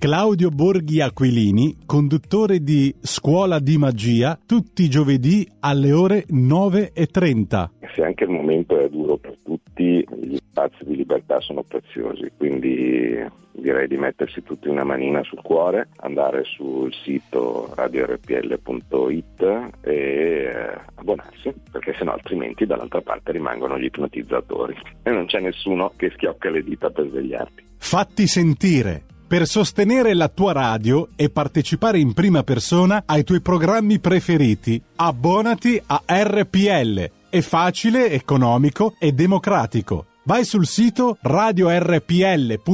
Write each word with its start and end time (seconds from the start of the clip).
Claudio 0.00 0.48
Borghi 0.48 1.02
Aquilini, 1.02 1.76
conduttore 1.84 2.62
di 2.62 2.94
Scuola 3.02 3.58
di 3.58 3.76
Magia, 3.76 4.38
tutti 4.46 4.84
i 4.84 4.88
giovedì 4.88 5.46
alle 5.60 5.92
ore 5.92 6.24
9.30. 6.30 7.68
Se 7.94 8.02
anche 8.02 8.24
il 8.24 8.30
momento 8.30 8.80
è 8.80 8.88
duro 8.88 9.18
per 9.18 9.36
tutti, 9.44 10.02
gli 10.22 10.36
spazi 10.36 10.84
di 10.86 10.96
libertà 10.96 11.38
sono 11.40 11.62
preziosi, 11.64 12.30
quindi 12.34 13.22
direi 13.52 13.86
di 13.88 13.98
mettersi 13.98 14.42
tutti 14.42 14.68
una 14.68 14.84
manina 14.84 15.22
sul 15.22 15.42
cuore, 15.42 15.88
andare 15.96 16.44
sul 16.44 16.90
sito 16.94 17.70
radiorpl.it 17.74 19.42
e 19.82 19.92
eh, 19.92 20.78
abbonarsi, 20.94 21.52
perché 21.70 21.94
sennò 21.98 22.12
altrimenti 22.12 22.64
dall'altra 22.64 23.02
parte 23.02 23.32
rimangono 23.32 23.78
gli 23.78 23.84
ipnotizzatori 23.84 24.74
e 25.04 25.10
non 25.10 25.26
c'è 25.26 25.40
nessuno 25.40 25.92
che 25.94 26.10
schiocca 26.14 26.48
le 26.48 26.62
dita 26.62 26.88
per 26.88 27.06
svegliarti. 27.06 27.64
Fatti 27.76 28.26
sentire! 28.26 29.09
Per 29.30 29.46
sostenere 29.46 30.12
la 30.14 30.26
tua 30.26 30.50
radio 30.50 31.10
e 31.14 31.30
partecipare 31.30 32.00
in 32.00 32.14
prima 32.14 32.42
persona 32.42 33.04
ai 33.06 33.22
tuoi 33.22 33.40
programmi 33.40 34.00
preferiti, 34.00 34.82
abbonati 34.96 35.80
a 35.86 36.02
RPL. 36.04 37.10
È 37.28 37.40
facile, 37.40 38.10
economico 38.10 38.96
e 38.98 39.12
democratico. 39.12 40.06
Vai 40.24 40.44
sul 40.44 40.66
sito 40.66 41.16
radiorpl.it, 41.20 42.64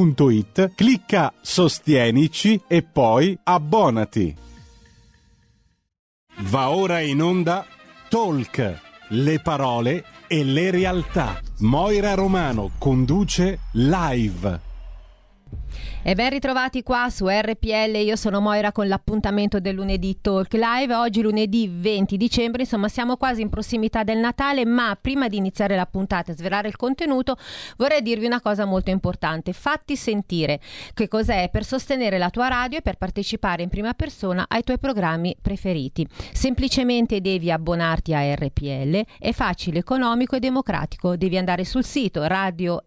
clicca 0.73 1.31
Sostienici 1.39 2.59
e 2.65 2.81
poi 2.81 3.37
abbonati. 3.43 4.35
Va 6.37 6.71
ora 6.71 7.01
in 7.01 7.21
onda 7.21 7.67
Talk, 8.09 8.81
le 9.09 9.39
parole 9.41 10.03
e 10.25 10.43
le 10.43 10.71
realtà. 10.71 11.39
Moira 11.59 12.15
Romano 12.15 12.71
conduce 12.79 13.59
live. 13.73 14.66
E 16.09 16.15
ben 16.15 16.29
ritrovati 16.29 16.83
qua 16.83 17.09
su 17.09 17.27
RPL, 17.27 17.97
io 17.97 18.15
sono 18.15 18.39
Moira 18.39 18.71
con 18.71 18.87
l'appuntamento 18.87 19.59
del 19.59 19.75
lunedì 19.75 20.21
Talk 20.21 20.53
Live, 20.53 20.95
oggi 20.95 21.21
lunedì 21.21 21.69
20 21.69 22.15
dicembre, 22.15 22.61
insomma 22.61 22.87
siamo 22.87 23.17
quasi 23.17 23.41
in 23.41 23.49
prossimità 23.49 24.05
del 24.05 24.19
Natale, 24.19 24.63
ma 24.63 24.97
prima 25.01 25.27
di 25.27 25.35
iniziare 25.35 25.75
la 25.75 25.85
puntata 25.85 26.31
e 26.31 26.35
svelare 26.35 26.69
il 26.69 26.77
contenuto 26.77 27.35
vorrei 27.75 28.01
dirvi 28.01 28.25
una 28.25 28.39
cosa 28.39 28.63
molto 28.63 28.89
importante, 28.89 29.51
fatti 29.51 29.97
sentire 29.97 30.61
che 30.93 31.09
cos'è 31.09 31.49
per 31.51 31.65
sostenere 31.65 32.17
la 32.17 32.29
tua 32.29 32.47
radio 32.47 32.77
e 32.77 32.81
per 32.81 32.95
partecipare 32.95 33.63
in 33.63 33.67
prima 33.67 33.93
persona 33.93 34.45
ai 34.47 34.63
tuoi 34.63 34.79
programmi 34.79 35.35
preferiti. 35.41 36.07
Semplicemente 36.31 37.19
devi 37.19 37.51
abbonarti 37.51 38.13
a 38.13 38.33
RPL, 38.33 39.03
è 39.19 39.33
facile, 39.33 39.79
economico 39.79 40.37
e 40.37 40.39
democratico, 40.39 41.17
devi 41.17 41.37
andare 41.37 41.65
sul 41.65 41.83
sito 41.83 42.25
radiorpl.it, 42.25 42.85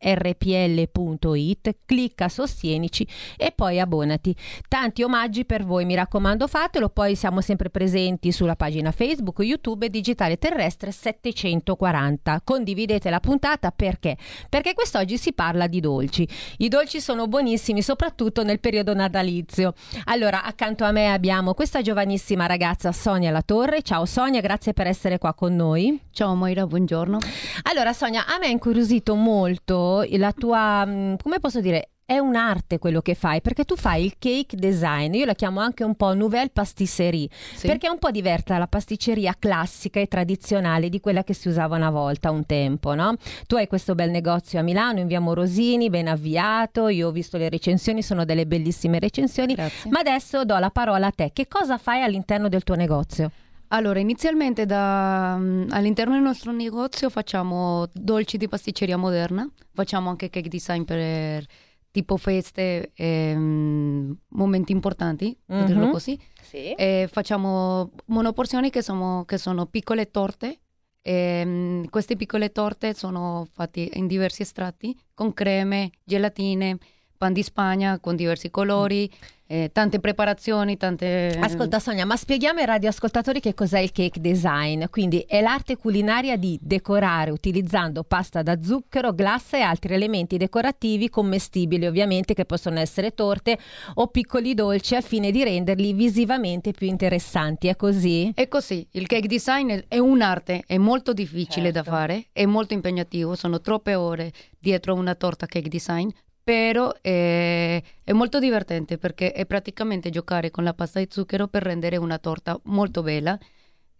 clicca 1.84 2.31
sostienici 2.31 3.09
e 3.36 3.53
poi 3.55 3.80
abbonati. 3.80 4.34
Tanti 4.69 5.03
omaggi 5.03 5.44
per 5.44 5.64
voi, 5.64 5.84
mi 5.84 5.94
raccomando 5.94 6.47
fatelo, 6.47 6.89
poi 6.89 7.14
siamo 7.16 7.41
sempre 7.41 7.70
presenti 7.70 8.33
sulla 8.33 8.56
pagina 8.56 8.92
Facebook, 8.92 9.41
YouTube 9.41 9.86
e 9.86 9.91
Digitale 9.91 10.39
Terrestre 10.39 10.92
740. 10.92 12.41
Condividete 12.44 13.11
la 13.11 13.20
puntata 13.20 13.70
perché? 13.70 14.16
Perché 14.48 14.75
quest'oggi 14.75 15.16
si 15.16 15.33
parla 15.33 15.66
di 15.66 15.81
dolci. 15.81 16.28
I 16.58 16.69
dolci 16.69 17.00
sono 17.00 17.27
buonissimi, 17.27 17.83
soprattutto 17.83 18.42
nel 18.42 18.61
periodo 18.61 18.94
natalizio. 18.94 19.75
Allora, 20.05 20.44
accanto 20.44 20.84
a 20.84 20.92
me 20.92 21.12
abbiamo 21.12 21.55
questa 21.55 21.83
giovanissima 21.83 22.47
ragazza 22.47 22.92
Sonia 22.92 23.31
Latorre. 23.31 23.83
Ciao 23.83 24.05
Sonia, 24.05 24.41
grazie 24.41 24.72
per 24.72 24.86
essere 24.86 25.19
qua 25.19 25.34
con 25.34 25.55
noi. 25.55 26.00
Ciao 26.11 26.34
Moira, 26.34 26.66
buongiorno. 26.66 27.19
Allora 27.62 27.92
Sonia, 27.92 28.27
a 28.27 28.38
me 28.38 28.47
ha 28.47 28.50
incuriosito 28.50 29.14
molto 29.14 30.05
la 30.08 30.33
tua, 30.33 30.84
mm, 30.86 31.14
come 31.22 31.38
posso 31.38 31.61
dire, 31.61 31.91
è 32.11 32.19
un'arte 32.19 32.80
quello 32.80 33.03
che 33.03 33.14
fai, 33.14 33.41
perché 33.41 33.64
tu 33.64 33.77
fai 33.77 34.05
il 34.05 34.14
cake 34.19 34.56
design, 34.56 35.14
io 35.14 35.25
la 35.25 35.34
chiamo 35.34 35.61
anche 35.61 35.84
un 35.84 35.94
po' 35.94 36.12
nouvelle 36.12 36.50
pastisserie, 36.53 37.28
sì. 37.55 37.69
perché 37.69 37.86
è 37.86 37.89
un 37.89 38.00
po' 38.00 38.11
diversa 38.11 38.55
dalla 38.55 38.66
pasticceria 38.66 39.36
classica 39.39 40.00
e 40.00 40.08
tradizionale 40.08 40.88
di 40.88 40.98
quella 40.98 41.22
che 41.22 41.34
si 41.34 41.47
usava 41.47 41.77
una 41.77 41.91
volta, 41.91 42.32
un 42.32 42.44
tempo, 42.47 42.94
no? 42.94 43.15
Tu 43.47 43.54
hai 43.54 43.69
questo 43.69 43.94
bel 43.94 44.10
negozio 44.10 44.59
a 44.59 44.62
Milano, 44.62 44.98
in 44.98 45.06
via 45.06 45.21
Morosini, 45.21 45.88
ben 45.88 46.09
avviato, 46.09 46.88
io 46.88 47.06
ho 47.06 47.12
visto 47.12 47.38
le 47.38 47.48
recensioni, 47.48 48.03
sono 48.03 48.25
delle 48.25 48.44
bellissime 48.44 48.98
recensioni, 48.98 49.54
Grazie. 49.54 49.88
ma 49.88 50.00
adesso 50.00 50.44
do 50.44 50.59
la 50.59 50.71
parola 50.71 51.06
a 51.06 51.12
te, 51.12 51.31
che 51.32 51.47
cosa 51.47 51.78
fai 51.78 52.03
all'interno 52.03 52.48
del 52.48 52.65
tuo 52.65 52.75
negozio? 52.75 53.31
Allora, 53.69 54.00
inizialmente 54.00 54.66
da, 54.66 55.37
um, 55.38 55.66
all'interno 55.71 56.15
del 56.15 56.22
nostro 56.22 56.50
negozio 56.50 57.09
facciamo 57.09 57.87
dolci 57.92 58.37
di 58.37 58.48
pasticceria 58.48 58.97
moderna, 58.97 59.48
facciamo 59.72 60.09
anche 60.10 60.28
cake 60.28 60.48
design 60.48 60.82
per 60.82 61.47
tipo 61.91 62.17
feste, 62.17 62.93
ehm, 62.95 64.17
momenti 64.28 64.73
importanti, 64.73 65.37
mm-hmm. 65.53 65.67
dirlo 65.67 65.91
così. 65.91 66.19
Sì. 66.41 66.73
E 66.73 67.09
facciamo 67.11 67.91
monoporzioni 68.06 68.71
che 68.71 68.83
sono, 68.83 69.25
che 69.27 69.39
sono 69.39 69.67
piccole 69.67 70.11
torte. 70.11 70.61
E, 71.03 71.12
ehm, 71.12 71.89
queste 71.89 72.17
piccole 72.17 72.53
torte 72.53 72.95
sono 72.95 73.47
fatte 73.51 73.89
in 73.95 74.06
diversi 74.06 74.43
estratti, 74.43 74.97
con 75.15 75.33
creme, 75.33 75.91
gelatine, 76.05 76.78
pan 77.20 77.34
di 77.34 77.42
Spagna 77.42 77.98
con 78.00 78.16
diversi 78.16 78.50
colori. 78.50 79.10
Mm 79.12 79.38
eh, 79.50 79.70
tante 79.72 79.98
preparazioni, 79.98 80.76
tante... 80.76 81.36
Ascolta 81.41 81.81
Sonia, 81.81 82.06
ma 82.06 82.14
spieghiamo 82.14 82.60
ai 82.60 82.66
radioascoltatori 82.66 83.41
che 83.41 83.53
cos'è 83.53 83.81
il 83.81 83.91
cake 83.91 84.20
design. 84.20 84.84
Quindi 84.91 85.25
è 85.26 85.41
l'arte 85.41 85.76
culinaria 85.76 86.36
di 86.36 86.56
decorare 86.62 87.32
utilizzando 87.32 88.04
pasta 88.04 88.42
da 88.42 88.62
zucchero, 88.62 89.12
glassa 89.12 89.56
e 89.56 89.62
altri 89.62 89.94
elementi 89.94 90.36
decorativi 90.36 91.10
commestibili, 91.10 91.84
ovviamente 91.84 92.32
che 92.32 92.44
possono 92.44 92.78
essere 92.78 93.12
torte 93.12 93.59
o 93.94 94.06
piccoli 94.06 94.54
dolci 94.54 94.94
al 94.94 95.03
fine 95.03 95.32
di 95.32 95.42
renderli 95.42 95.94
visivamente 95.94 96.70
più 96.70 96.86
interessanti. 96.86 97.66
È 97.66 97.75
così? 97.75 98.30
È 98.32 98.47
così. 98.47 98.86
Il 98.92 99.09
cake 99.09 99.26
design 99.26 99.80
è 99.88 99.98
un'arte, 99.98 100.62
è 100.64 100.78
molto 100.78 101.12
difficile 101.12 101.72
certo. 101.72 101.91
da 101.91 101.97
fare, 101.97 102.26
è 102.30 102.47
molto 102.47 102.75
impegnativo, 102.75 103.34
sono 103.34 103.60
troppe 103.60 103.97
ore 103.97 104.30
dietro 104.60 104.94
una 104.94 105.16
torta 105.16 105.47
cake 105.47 105.69
design, 105.69 106.09
però 106.50 106.93
è, 107.00 107.81
è, 108.03 108.12
molto 108.12 108.41
divertente 108.41 108.99
perché 108.99 109.31
è 109.31 109.47
praticamente 109.47 110.11
giocare 110.11 110.50
con 110.50 110.65
la 110.65 110.75
pasta 110.75 110.99
di 110.99 111.06
zucchero 111.09 111.47
per 111.47 111.62
rendere 111.62 111.97
una 111.97 112.19
torta 112.19 112.59
molto 112.65 113.05
bella, 113.05 113.38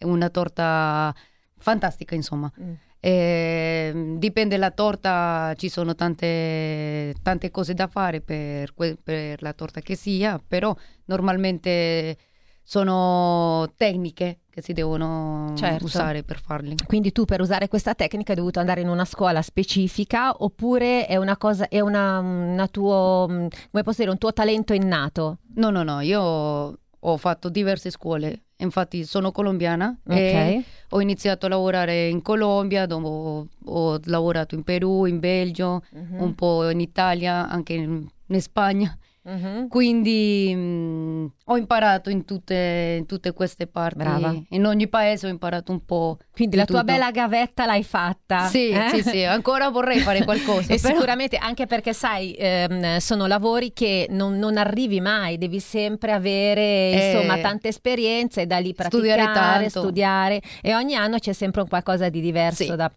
una 0.01 0.31
torta 0.31 1.15
fantastica 1.59 2.17
insomma. 2.17 2.51
Mm. 2.61 2.73
Eh, 2.99 4.15
dipende 4.17 4.57
dalla 4.57 4.73
torta, 4.73 5.55
ci 5.57 5.69
sono 5.69 5.95
tante, 5.95 7.15
tante 7.23 7.53
cose 7.53 7.73
da 7.73 7.87
fare 7.87 8.21
per, 8.21 8.75
per 9.01 9.41
la 9.43 9.53
torta 9.53 9.81
che 9.81 9.95
sia, 9.95 10.43
però 10.45 10.75
normalmente 11.05 12.17
sono 12.63 13.71
tecniche 13.77 14.41
che 14.51 14.63
si 14.63 14.73
devono 14.73 15.53
certo. 15.57 15.85
usare 15.85 16.23
per 16.23 16.41
farli. 16.41 16.75
Quindi 16.87 17.13
tu 17.13 17.25
per 17.25 17.41
usare 17.41 17.69
questa 17.69 17.95
tecnica 17.95 18.33
hai 18.33 18.39
dovuto 18.39 18.59
andare 18.59 18.81
in 18.81 18.89
una 18.89 19.05
scuola 19.05 19.43
specifica 19.43 20.35
oppure 20.43 21.07
è 21.07 21.17
una 21.17 21.37
cosa, 21.37 21.69
è 21.69 21.81
una, 21.81 22.19
una 22.19 22.67
tuo, 22.69 23.27
come 23.29 23.83
posso 23.83 23.99
dire, 23.99 24.11
un 24.11 24.19
tuo 24.19 24.33
talento 24.33 24.73
innato? 24.73 25.39
No, 25.55 25.71
no, 25.71 25.83
no, 25.83 26.01
io 26.01 26.79
ho 27.03 27.17
fatto 27.17 27.49
diverse 27.49 27.91
scuole, 27.91 28.43
infatti 28.57 29.05
sono 29.05 29.33
colombiana 29.33 29.97
okay. 30.05 30.57
e 30.57 30.65
ho 30.91 31.01
iniziato 31.01 31.47
a 31.47 31.49
lavorare 31.49 32.09
in 32.09 32.21
Colombia, 32.21 32.87
dopo 32.87 33.47
ho 33.65 34.01
lavorato 34.05 34.55
in 34.55 34.65
Perù, 34.65 35.07
in 35.07 35.19
Belgio, 35.19 35.83
uh-huh. 35.91 36.23
un 36.23 36.35
po' 36.35 36.69
in 36.69 36.81
Italia, 36.81 37.49
anche 37.49 37.73
in, 37.73 38.07
in 38.27 38.41
Spagna. 38.43 38.97
Uh-huh. 39.23 39.69
Quindi 39.69 40.55
mh, 40.55 40.59
mm, 40.59 41.27
ho 41.45 41.57
imparato 41.59 42.09
in 42.09 42.25
tutte, 42.25 42.97
in 42.99 43.07
tutte, 43.07 43.33
queste 43.33 43.67
parti. 43.67 43.99
Brava. 43.99 44.35
In 44.51 44.65
ogni 44.65 44.89
paese 44.89 45.27
ho 45.27 45.29
imparato 45.29 45.73
un 45.73 45.85
po'. 45.85 46.17
Quindi 46.33 46.57
la 46.57 46.65
tua 46.65 46.85
bella 46.85 47.11
gavetta 47.11 47.67
l'hai 47.67 47.85
fatta. 47.85 48.47
Sì, 48.47 48.71
eh? 48.71 48.89
sì, 48.95 49.03
sì, 49.03 49.25
ancora 49.25 49.69
vorrei 49.69 49.99
fare 49.99 50.25
qualcosa. 50.25 50.73
e 50.73 50.81
però... 50.81 50.95
sicuramente 50.95 51.37
anche 51.37 51.67
perché 51.67 51.93
sai, 51.93 52.35
ehm, 52.39 52.97
sono 52.97 53.27
lavori 53.27 53.75
che 53.75 54.07
non, 54.09 54.39
non, 54.39 54.57
arrivi 54.57 55.01
mai, 55.01 55.37
devi 55.37 55.61
sempre 55.61 56.13
avere 56.13 56.63
eh, 56.63 57.13
insomma 57.13 57.39
tante 57.41 57.69
esperienze 57.69 58.47
da 58.47 58.59
lì 58.59 58.73
praticare, 58.73 59.69
studiare, 59.69 59.69
studiare 59.69 60.43
e 60.63 60.75
ogni 60.75 60.95
anno 60.95 61.19
c'è 61.19 61.35
sempre 61.35 61.61
un 61.61 61.69
qualcosa 61.69 62.09
di 62.09 62.23
diverso. 62.23 62.65
Sì. 62.65 62.75
Da... 62.75 62.91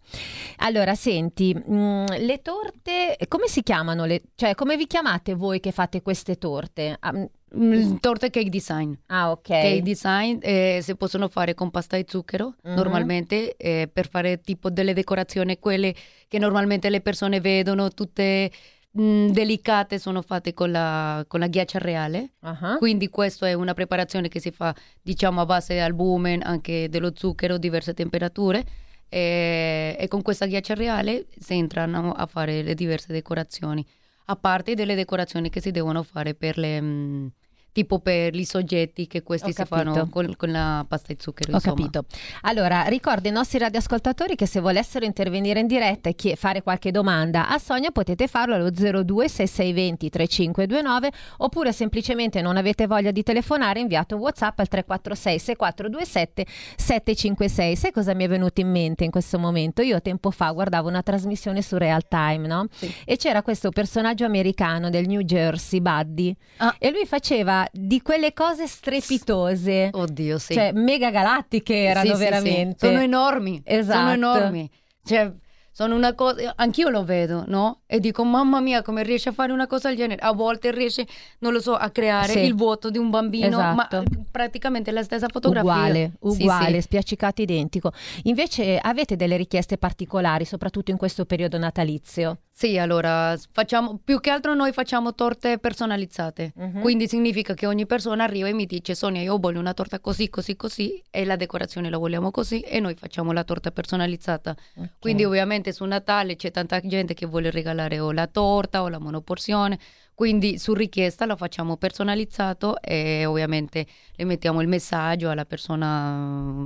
Allora, 0.58 0.94
senti, 0.94 1.54
mh, 1.54 1.74
mm, 1.74 2.06
le 2.20 2.40
torte, 2.40 3.18
come 3.28 3.46
si 3.46 3.62
chiamano? 3.62 4.06
Le... 4.06 4.22
Cioè, 4.34 4.54
come 4.54 4.78
vi 4.78 4.86
chiamate 4.86 5.34
voi 5.34 5.60
che 5.60 5.70
fate 5.70 6.00
queste 6.00 6.12
queste 6.14 6.38
torte? 6.38 6.96
Um, 7.02 7.98
torte 7.98 8.30
cake 8.30 8.48
design. 8.48 8.92
Ah, 9.06 9.30
ok. 9.30 9.48
Cake 9.48 9.82
design 9.82 10.38
eh, 10.40 10.78
si 10.80 10.94
possono 10.94 11.28
fare 11.28 11.54
con 11.54 11.70
pasta 11.70 11.96
di 11.96 12.04
zucchero 12.06 12.54
mm-hmm. 12.66 12.76
normalmente 12.76 13.56
eh, 13.56 13.88
per 13.92 14.08
fare 14.08 14.40
tipo 14.40 14.70
delle 14.70 14.94
decorazioni, 14.94 15.58
quelle 15.58 15.94
che 16.28 16.38
normalmente 16.38 16.88
le 16.88 17.00
persone 17.00 17.40
vedono, 17.40 17.90
tutte 17.90 18.50
mh, 18.92 19.28
delicate, 19.30 19.98
sono 19.98 20.22
fatte 20.22 20.54
con 20.54 20.70
la, 20.70 21.24
con 21.26 21.40
la 21.40 21.48
ghiaccia 21.48 21.78
reale. 21.78 22.34
Uh-huh. 22.40 22.78
Quindi 22.78 23.08
questa 23.08 23.48
è 23.48 23.54
una 23.54 23.74
preparazione 23.74 24.28
che 24.28 24.40
si 24.40 24.52
fa 24.52 24.74
diciamo 25.02 25.40
a 25.40 25.46
base 25.46 25.74
di 25.74 25.80
albumen, 25.80 26.42
anche 26.42 26.88
dello 26.88 27.12
zucchero, 27.14 27.58
diverse 27.58 27.92
temperature. 27.92 28.64
E, 29.08 29.96
e 29.98 30.08
con 30.08 30.22
questa 30.22 30.46
ghiaccia 30.46 30.74
reale 30.74 31.26
si 31.38 31.54
entrano 31.54 32.12
a 32.12 32.26
fare 32.26 32.62
le 32.62 32.74
diverse 32.74 33.12
decorazioni 33.12 33.84
a 34.26 34.36
parte 34.36 34.74
delle 34.74 34.94
decorazioni 34.94 35.50
che 35.50 35.60
si 35.60 35.70
devono 35.70 36.02
fare 36.02 36.34
per 36.34 36.58
le... 36.58 37.30
Tipo 37.74 37.98
per 37.98 38.36
i 38.36 38.44
soggetti 38.44 39.08
che 39.08 39.24
questi 39.24 39.52
si 39.52 39.64
fanno 39.64 40.08
con, 40.08 40.36
con, 40.36 40.52
la 40.52 40.84
pasta 40.86 41.12
e 41.12 41.16
zucchero. 41.18 41.50
Ho 41.50 41.54
insomma. 41.56 41.74
capito. 41.74 42.04
Allora, 42.42 42.84
ricordo 42.84 43.26
ai 43.26 43.34
nostri 43.34 43.58
radioascoltatori 43.58 44.36
che 44.36 44.46
se 44.46 44.60
volessero 44.60 45.04
intervenire 45.04 45.58
in 45.58 45.66
diretta 45.66 46.08
e 46.08 46.14
chie- 46.14 46.36
fare 46.36 46.62
qualche 46.62 46.92
domanda 46.92 47.48
a 47.48 47.58
Sonia 47.58 47.90
potete 47.90 48.28
farlo 48.28 48.54
allo 48.54 48.70
02 48.70 49.28
6620 49.28 50.08
3529 50.08 51.12
oppure 51.38 51.72
semplicemente 51.72 52.40
non 52.42 52.56
avete 52.56 52.86
voglia 52.86 53.10
di 53.10 53.24
telefonare 53.24 53.80
inviate 53.80 54.14
un 54.14 54.20
WhatsApp 54.20 54.56
al 54.60 54.68
346 54.68 55.38
6427 55.40 56.46
756. 56.76 57.74
Sai 57.74 57.90
cosa 57.90 58.14
mi 58.14 58.22
è 58.22 58.28
venuto 58.28 58.60
in 58.60 58.70
mente 58.70 59.02
in 59.02 59.10
questo 59.10 59.36
momento? 59.40 59.82
Io 59.82 60.00
tempo 60.00 60.30
fa 60.30 60.52
guardavo 60.52 60.88
una 60.88 61.02
trasmissione 61.02 61.60
su 61.60 61.76
Real 61.76 62.06
Time, 62.06 62.46
no? 62.46 62.66
Sì. 62.70 62.94
E 63.04 63.16
c'era 63.16 63.42
questo 63.42 63.70
personaggio 63.70 64.24
americano 64.24 64.90
del 64.90 65.08
New 65.08 65.22
Jersey, 65.22 65.80
Buddy, 65.80 66.34
ah. 66.58 66.76
e 66.78 66.90
lui 66.92 67.04
faceva 67.04 67.63
di 67.72 68.02
quelle 68.02 68.32
cose 68.32 68.66
strepitose. 68.66 69.90
Oddio, 69.92 70.38
sì. 70.38 70.54
Cioè, 70.54 70.72
mega 70.72 71.10
galattiche 71.10 71.74
erano 71.74 72.14
sì, 72.14 72.18
veramente. 72.18 72.76
Sì, 72.78 72.86
Sono 72.86 73.00
enormi. 73.00 73.62
Esatto. 73.64 73.98
Sono 73.98 74.12
enormi. 74.12 74.70
Cioè, 75.04 75.32
sono 75.76 75.96
una 75.96 76.14
cosa, 76.14 76.52
anch'io 76.54 76.88
lo 76.88 77.02
vedo, 77.02 77.42
no? 77.48 77.80
E 77.86 77.98
dico, 77.98 78.22
mamma 78.22 78.60
mia, 78.60 78.80
come 78.82 79.02
riesce 79.02 79.30
a 79.30 79.32
fare 79.32 79.50
una 79.50 79.66
cosa 79.66 79.88
del 79.88 79.96
genere? 79.96 80.20
A 80.22 80.32
volte 80.32 80.70
riesce, 80.70 81.04
non 81.40 81.52
lo 81.52 81.60
so, 81.60 81.74
a 81.74 81.90
creare 81.90 82.32
sì. 82.32 82.38
il 82.38 82.54
vuoto 82.54 82.90
di 82.90 82.98
un 82.98 83.10
bambino, 83.10 83.58
esatto. 83.58 83.96
ma 83.96 84.04
praticamente 84.30 84.92
la 84.92 85.02
stessa 85.02 85.26
fotografia. 85.28 85.72
Uguale, 85.72 86.12
uguale, 86.20 86.74
sì, 86.76 86.82
spiaccicato 86.82 87.42
identico. 87.42 87.92
Invece 88.22 88.78
avete 88.78 89.16
delle 89.16 89.36
richieste 89.36 89.76
particolari, 89.76 90.44
soprattutto 90.44 90.92
in 90.92 90.96
questo 90.96 91.24
periodo 91.24 91.58
natalizio? 91.58 92.38
Sì, 92.56 92.78
allora, 92.78 93.36
facciamo, 93.50 93.98
più 94.02 94.20
che 94.20 94.30
altro 94.30 94.54
noi 94.54 94.70
facciamo 94.70 95.12
torte 95.12 95.58
personalizzate, 95.58 96.52
uh-huh. 96.54 96.80
quindi 96.82 97.08
significa 97.08 97.52
che 97.52 97.66
ogni 97.66 97.84
persona 97.84 98.22
arriva 98.22 98.46
e 98.46 98.52
mi 98.52 98.64
dice 98.64 98.94
Sonia 98.94 99.22
io 99.22 99.38
voglio 99.38 99.58
una 99.58 99.74
torta 99.74 99.98
così, 99.98 100.30
così, 100.30 100.54
così 100.54 101.02
e 101.10 101.24
la 101.24 101.34
decorazione 101.34 101.90
la 101.90 101.98
vogliamo 101.98 102.30
così 102.30 102.60
e 102.60 102.78
noi 102.78 102.94
facciamo 102.94 103.32
la 103.32 103.42
torta 103.42 103.72
personalizzata. 103.72 104.54
Okay. 104.76 104.88
Quindi 105.00 105.24
ovviamente 105.24 105.72
su 105.72 105.84
Natale 105.84 106.36
c'è 106.36 106.52
tanta 106.52 106.78
gente 106.78 107.12
che 107.12 107.26
vuole 107.26 107.50
regalare 107.50 107.98
o 107.98 108.12
la 108.12 108.28
torta 108.28 108.82
o 108.82 108.88
la 108.88 109.00
monoporzione, 109.00 109.76
quindi 110.14 110.56
su 110.56 110.74
richiesta 110.74 111.26
lo 111.26 111.34
facciamo 111.34 111.76
personalizzato 111.76 112.80
e 112.80 113.26
ovviamente 113.26 113.84
le 114.14 114.24
mettiamo 114.24 114.60
il 114.60 114.68
messaggio 114.68 115.28
alla 115.28 115.44
persona, 115.44 116.56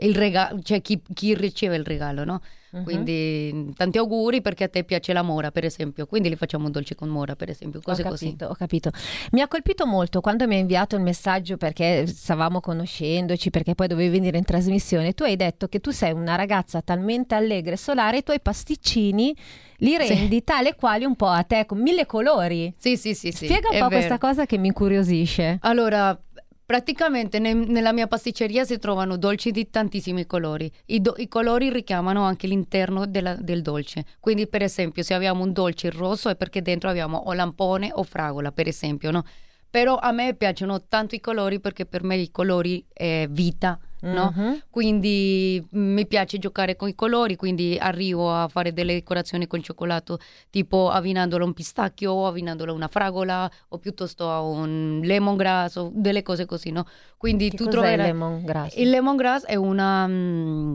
il 0.00 0.14
regalo, 0.16 0.58
cioè 0.60 0.82
chi, 0.82 1.00
chi 1.14 1.36
riceve 1.36 1.76
il 1.76 1.84
regalo, 1.84 2.24
no? 2.24 2.40
Uh-huh. 2.76 2.82
Quindi 2.82 3.72
tanti 3.74 3.98
auguri 3.98 4.42
perché 4.42 4.64
a 4.64 4.68
te 4.68 4.84
piace 4.84 5.12
la 5.12 5.22
mora, 5.22 5.50
per 5.50 5.64
esempio. 5.64 6.06
Quindi 6.06 6.28
li 6.28 6.36
facciamo 6.36 6.66
un 6.66 6.72
dolce 6.72 6.94
con 6.94 7.08
mora, 7.08 7.34
per 7.34 7.48
esempio. 7.48 7.80
Cose 7.82 8.02
ho 8.02 8.10
capito, 8.10 8.46
così. 8.46 8.52
Ho 8.52 8.54
capito. 8.54 8.90
Mi 9.32 9.40
ha 9.40 9.48
colpito 9.48 9.86
molto 9.86 10.20
quando 10.20 10.46
mi 10.46 10.54
hai 10.54 10.60
inviato 10.60 10.96
il 10.96 11.02
messaggio 11.02 11.56
perché 11.56 12.06
stavamo 12.06 12.60
conoscendoci, 12.60 13.50
perché 13.50 13.74
poi 13.74 13.86
dovevi 13.86 14.10
venire 14.10 14.36
in 14.36 14.44
trasmissione. 14.44 15.14
Tu 15.14 15.22
hai 15.22 15.36
detto 15.36 15.68
che 15.68 15.80
tu 15.80 15.90
sei 15.90 16.12
una 16.12 16.34
ragazza 16.34 16.82
talmente 16.82 17.34
allegra 17.34 17.72
e 17.72 17.78
solare, 17.78 18.18
i 18.18 18.22
tuoi 18.22 18.40
pasticcini 18.40 19.34
li 19.80 19.96
rendi 19.96 20.36
sì. 20.36 20.44
tale 20.44 20.74
quali 20.74 21.04
un 21.04 21.16
po' 21.16 21.26
a 21.26 21.42
te, 21.42 21.66
con 21.66 21.80
mille 21.80 22.06
colori. 22.06 22.72
Sì, 22.78 22.96
sì, 22.96 23.14
sì. 23.14 23.30
Spiega 23.30 23.68
un 23.70 23.78
po' 23.78 23.88
vero. 23.88 23.88
questa 23.88 24.18
cosa 24.18 24.46
che 24.46 24.58
mi 24.58 24.68
incuriosisce. 24.68 25.58
Allora, 25.60 26.18
Praticamente 26.66 27.38
ne, 27.38 27.54
nella 27.54 27.92
mia 27.92 28.08
pasticceria 28.08 28.64
si 28.64 28.80
trovano 28.80 29.16
dolci 29.16 29.52
di 29.52 29.70
tantissimi 29.70 30.26
colori. 30.26 30.68
I, 30.86 31.00
do, 31.00 31.14
i 31.16 31.28
colori 31.28 31.70
richiamano 31.70 32.24
anche 32.24 32.48
l'interno 32.48 33.06
della, 33.06 33.36
del 33.36 33.62
dolce. 33.62 34.04
Quindi, 34.18 34.48
per 34.48 34.62
esempio, 34.62 35.04
se 35.04 35.14
abbiamo 35.14 35.44
un 35.44 35.52
dolce 35.52 35.90
rosso 35.90 36.28
è 36.28 36.34
perché 36.34 36.62
dentro 36.62 36.90
abbiamo 36.90 37.18
o 37.18 37.32
lampone 37.34 37.90
o 37.94 38.02
fragola, 38.02 38.50
per 38.50 38.66
esempio, 38.66 39.12
no? 39.12 39.22
Però 39.70 39.96
a 39.96 40.10
me 40.10 40.34
piacciono 40.34 40.86
tanto 40.88 41.14
i 41.14 41.20
colori 41.20 41.60
perché 41.60 41.86
per 41.86 42.02
me 42.02 42.16
i 42.16 42.32
colori 42.32 42.84
è 42.92 43.28
vita, 43.30 43.78
no? 44.00 44.32
Uh-huh. 44.34 44.60
Quindi 44.70 45.64
mm, 45.74 45.94
mi 45.94 46.06
piace 46.06 46.38
giocare 46.38 46.76
con 46.76 46.88
i 46.88 46.94
colori, 46.94 47.36
quindi 47.36 47.76
arrivo 47.78 48.32
a 48.32 48.48
fare 48.48 48.72
delle 48.72 48.94
decorazioni 48.94 49.46
con 49.46 49.62
cioccolato, 49.62 50.18
tipo 50.50 50.90
abbinandolo 50.90 51.44
a 51.44 51.46
un 51.46 51.54
pistacchio 51.54 52.12
o 52.12 52.26
abbinandolo 52.26 52.72
a 52.72 52.74
una 52.74 52.88
fragola 52.88 53.50
o 53.68 53.78
piuttosto 53.78 54.30
a 54.30 54.40
un 54.40 55.00
lemongrass 55.02 55.76
o 55.76 55.90
delle 55.94 56.22
cose 56.22 56.44
così, 56.44 56.70
no? 56.70 56.86
Quindi 57.16 57.50
che 57.50 57.56
tu 57.56 57.66
troverai... 57.68 58.08
il 58.08 58.12
lemongrass? 58.12 58.76
Il 58.76 58.90
lemongrass 58.90 59.44
è 59.44 59.54
una, 59.54 60.06
mm, 60.06 60.74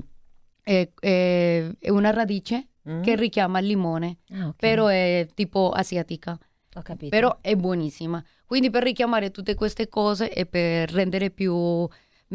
è, 0.63 0.89
è, 0.99 1.71
è 1.79 1.89
una 1.89 2.09
radice 2.11 2.69
mm. 2.89 3.01
che 3.01 3.15
richiama 3.15 3.59
il 3.59 3.67
limone, 3.67 4.17
ah, 4.31 4.47
okay. 4.47 4.53
però 4.57 4.87
è 4.87 5.27
tipo 5.33 5.69
asiatica. 5.69 6.37
Ho 6.75 6.81
capito. 6.81 7.09
Però 7.09 7.39
è 7.41 7.55
buonissima. 7.55 8.23
Quindi 8.45 8.69
per 8.69 8.83
richiamare 8.83 9.31
tutte 9.31 9.55
queste 9.55 9.89
cose 9.89 10.31
e 10.31 10.45
per 10.45 10.89
rendere 10.91 11.29
più 11.29 11.87